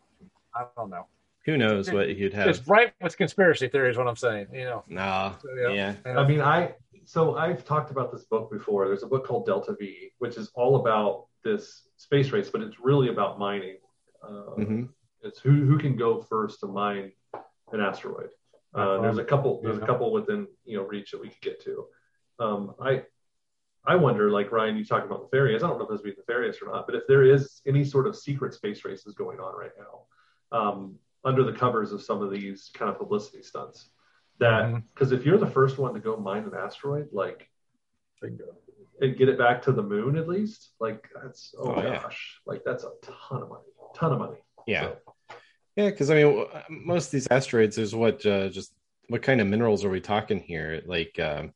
[0.55, 1.07] I don't know.
[1.45, 2.47] Who knows what he'd have?
[2.47, 4.47] It's right with conspiracy theory is what I'm saying.
[4.53, 5.33] You know, Nah.
[5.39, 5.73] So, yeah.
[5.73, 5.95] Yeah.
[6.05, 8.87] And I mean, I so I've talked about this book before.
[8.87, 12.79] There's a book called Delta V, which is all about this space race, but it's
[12.79, 13.77] really about mining.
[14.23, 14.89] Uh, Mhm.
[15.23, 17.11] It's who who can go first to mine
[17.71, 18.31] an asteroid.
[18.73, 19.61] Uh, there's a couple.
[19.61, 21.87] There's a couple within you know reach that we could get to.
[22.39, 23.05] Um, I
[23.85, 25.63] I wonder, like Ryan, you talking about nefarious.
[25.63, 27.83] I don't know if this would be nefarious or not, but if there is any
[27.83, 30.05] sort of secret space races going on right now,
[30.57, 33.89] um, under the covers of some of these kind of publicity stunts,
[34.39, 37.49] that because if you're the first one to go mine an asteroid, like
[38.21, 38.55] Bingo.
[39.01, 42.01] And get it back to the moon at least, like that's oh, Oh, my yeah.
[42.01, 42.91] gosh, like that's a
[43.29, 43.63] ton of money,
[43.95, 44.37] ton of money.
[44.67, 44.81] Yeah.
[44.83, 44.97] So,
[45.75, 45.89] Yeah.
[45.89, 48.73] Because I mean, most of these asteroids, is what uh, just
[49.09, 50.81] what kind of minerals are we talking here?
[50.85, 51.53] Like um,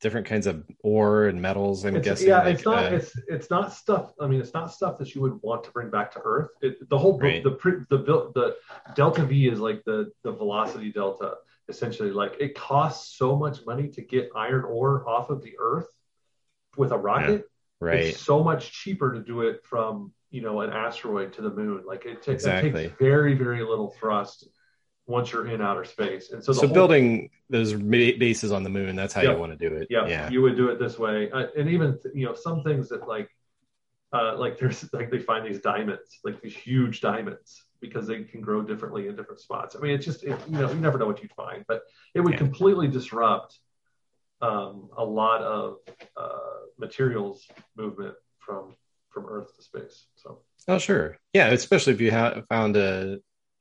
[0.00, 1.84] different kinds of ore and metals.
[1.84, 2.28] I'm It's- guessing.
[2.28, 2.92] yeah, like, it's not.
[2.92, 4.12] uh, it's it's not stuff.
[4.20, 6.50] I mean, it's not stuff that you would want to bring back to Earth.
[6.60, 7.42] It, the whole Right.
[7.42, 7.50] the
[7.88, 8.56] the the the
[8.94, 11.34] delta V is like the the velocity delta.
[11.68, 15.86] Essentially, like it costs so much money to get iron ore off of the Earth
[16.76, 17.44] with a rocket.
[17.80, 18.00] right.
[18.00, 21.82] It's so much cheaper to do it from you know an asteroid to the moon.
[21.86, 24.48] Like it, ta- it takes very very little thrust
[25.06, 26.30] once you're in outer space.
[26.30, 29.32] And so So, whole, building those bases on the moon, that's how Yeah.
[29.32, 29.88] you want to do it.
[29.90, 30.30] yeah, Yeah.
[30.30, 33.28] you would do it this way uh, and even you know some things that like
[34.12, 38.40] uh, like there's like they find these diamonds like these huge diamonds because they can
[38.40, 41.06] grow differently in different spots i mean it's just it, you know you never know
[41.06, 41.82] what you'd find but
[42.14, 42.38] it would Yeah.
[42.38, 43.58] completely disrupt
[44.40, 45.76] um, a lot of
[46.16, 47.46] uh, materials
[47.76, 48.74] movement from
[49.10, 51.18] from earth to space so Oh, sure.
[51.32, 53.18] Yeah, especially if you have found a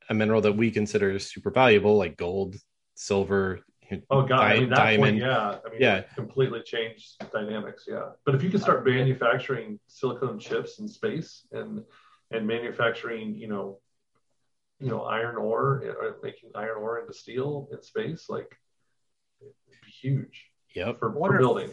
[0.09, 2.55] a mineral that we consider super valuable, like gold,
[2.95, 3.62] silver,
[4.09, 5.01] oh god i mean that diamond.
[5.03, 5.97] point yeah i mean Yeah.
[5.97, 11.45] it completely changed dynamics yeah but if you could start manufacturing silicon chips in space
[11.51, 11.84] and
[12.32, 13.80] and manufacturing you know
[14.80, 18.49] you know iron ore or making iron ore into steel in space like
[19.41, 19.53] it'd
[19.86, 20.99] be huge Yep.
[20.99, 21.72] for, Wonder- for building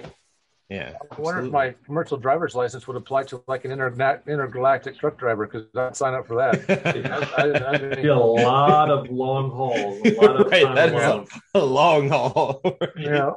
[0.68, 0.92] Yeah.
[1.10, 5.16] I wonder if my commercial driver's license would apply to like an interna- intergalactic truck
[5.18, 6.68] driver because I'd sign up for that.
[7.38, 10.88] I, I, I It'd be a lot of long hauls a lot of Right, that
[10.90, 11.26] is alone.
[11.54, 12.60] a long haul.
[12.98, 13.32] yeah.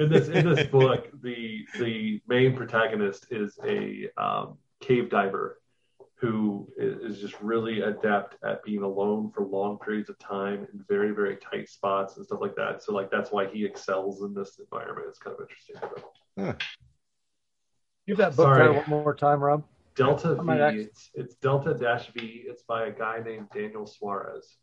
[0.00, 5.60] in this in this book, the the main protagonist is a um, cave diver
[6.16, 10.84] who is, is just really adept at being alone for long periods of time in
[10.88, 12.82] very very tight spots and stuff like that.
[12.82, 15.06] So like that's why he excels in this environment.
[15.08, 15.76] It's kind of interesting.
[16.38, 16.54] Huh.
[18.06, 18.58] Give that book Sorry.
[18.58, 19.64] title one more time, Rob.
[19.94, 22.44] Delta V, it's, it's Delta Dash V.
[22.46, 24.56] It's by a guy named Daniel Suarez.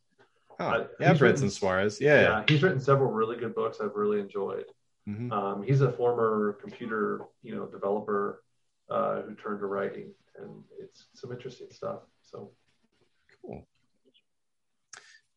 [0.60, 2.02] Oh, Uh, yeah, I've read written- some Suarez.
[2.02, 2.22] Yeah.
[2.22, 4.66] yeah, he's written several really good books I've really enjoyed.
[5.08, 5.32] Mhm.
[5.32, 8.44] Um, he's a former computer, you know, developer
[8.90, 12.00] uh, who turned to writing, and it's some interesting stuff.
[12.24, 12.52] So,
[13.44, 13.68] Cool.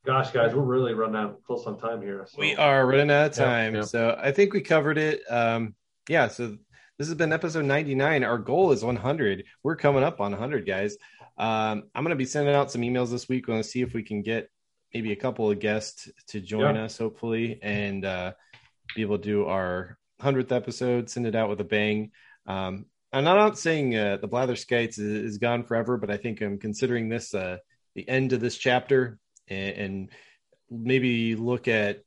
[0.06, 2.26] gosh, guys, we're really running out close on time here.
[2.28, 2.40] So.
[2.40, 3.74] We are running out of Yeah, time.
[3.74, 3.82] yeah.
[3.82, 5.22] So I think we covered it.
[5.30, 5.74] Um,
[6.08, 6.28] yeah.
[6.28, 6.56] So
[6.98, 8.24] this has been episode 99.
[8.24, 9.44] Our goal is 100.
[9.62, 10.96] We're coming up on 100, guys.
[11.38, 13.46] Um, I'm going to be sending out some emails this week.
[13.46, 14.50] We're going to see if we can get
[14.92, 16.84] maybe a couple of guests to join Yeah.
[16.84, 18.32] us, hopefully, and uh,
[18.94, 22.10] be able to do our 100th episode, send it out with a bang.
[22.46, 26.40] Um, I'm not saying uh, the Blather Skates is, is gone forever, but I think
[26.40, 27.58] I'm considering this uh,
[27.94, 30.10] the end of this chapter and, and
[30.70, 32.02] maybe look at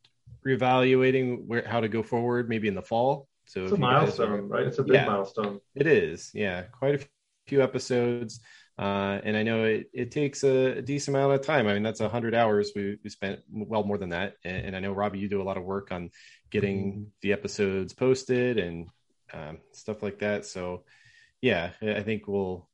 [0.46, 3.28] reevaluating where how to go forward, maybe in the fall.
[3.46, 4.68] So it's a milestone, are- right?
[4.68, 5.06] It's a big Yeah.
[5.06, 5.60] milestone.
[5.76, 7.08] it is, yeah, quite a
[7.48, 8.40] few episodes,
[8.78, 11.68] uh, and I know it, it takes a, decent amount of time.
[11.68, 14.36] I mean, that's a hundred hours we, we spent, well more than that.
[14.44, 16.10] And, and I know Robbie, you do a lot of work on
[16.50, 18.88] getting the episodes posted and
[19.34, 20.46] um, stuff like that.
[20.46, 20.84] So,
[21.42, 22.68] yeah, I think we'll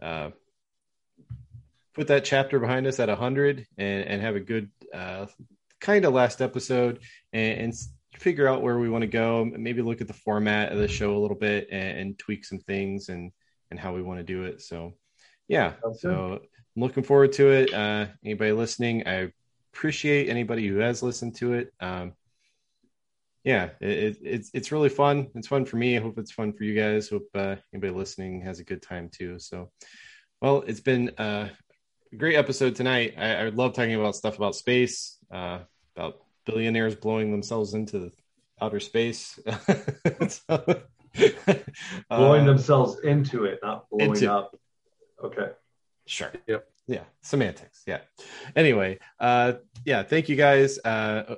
[0.00, 0.30] uh,
[1.94, 5.26] put that chapter behind us at a hundred and, and have a good uh,
[5.80, 7.00] kind of last episode
[7.32, 7.74] and, and
[8.18, 9.44] figure out where we want to go.
[9.44, 12.58] Maybe look at the format of the show a little bit and, and tweak some
[12.58, 13.32] things and
[13.70, 14.62] and how we want to do it.
[14.62, 14.94] So,
[15.48, 15.74] yeah.
[15.82, 16.40] Sounds So
[16.76, 17.74] I'm looking forward to it.
[17.74, 19.32] Uh, anybody listening, I
[19.72, 21.72] appreciate anybody who has listened to it.
[21.80, 22.12] Um,
[23.44, 25.28] yeah, it, it, it's it's really fun.
[25.34, 25.96] It's fun for me.
[25.96, 27.08] I hope it's fun for you guys.
[27.08, 29.38] Hope uh, anybody listening has a good time too.
[29.38, 29.70] So,
[30.42, 31.48] well, it's been uh,
[32.12, 33.14] a great episode tonight.
[33.16, 35.60] I, I love talking about stuff about space, uh,
[35.96, 38.10] about billionaires blowing themselves into
[38.60, 39.38] outer space.
[40.28, 40.82] So,
[42.10, 44.56] Blowing uh, themselves into it, not blowing into- up.
[45.22, 45.48] Okay.
[46.06, 46.32] Sure.
[46.46, 46.66] Yep.
[46.86, 47.04] Yeah.
[47.22, 47.82] Semantics.
[47.86, 48.00] Yeah.
[48.54, 50.02] Anyway, uh, yeah.
[50.02, 50.78] Thank you guys.
[50.78, 51.36] Uh,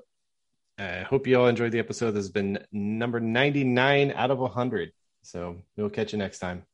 [0.78, 2.12] I hope you all enjoyed the episode.
[2.12, 4.92] This has been number 99 out of 100.
[5.22, 6.64] So we'll catch you next time.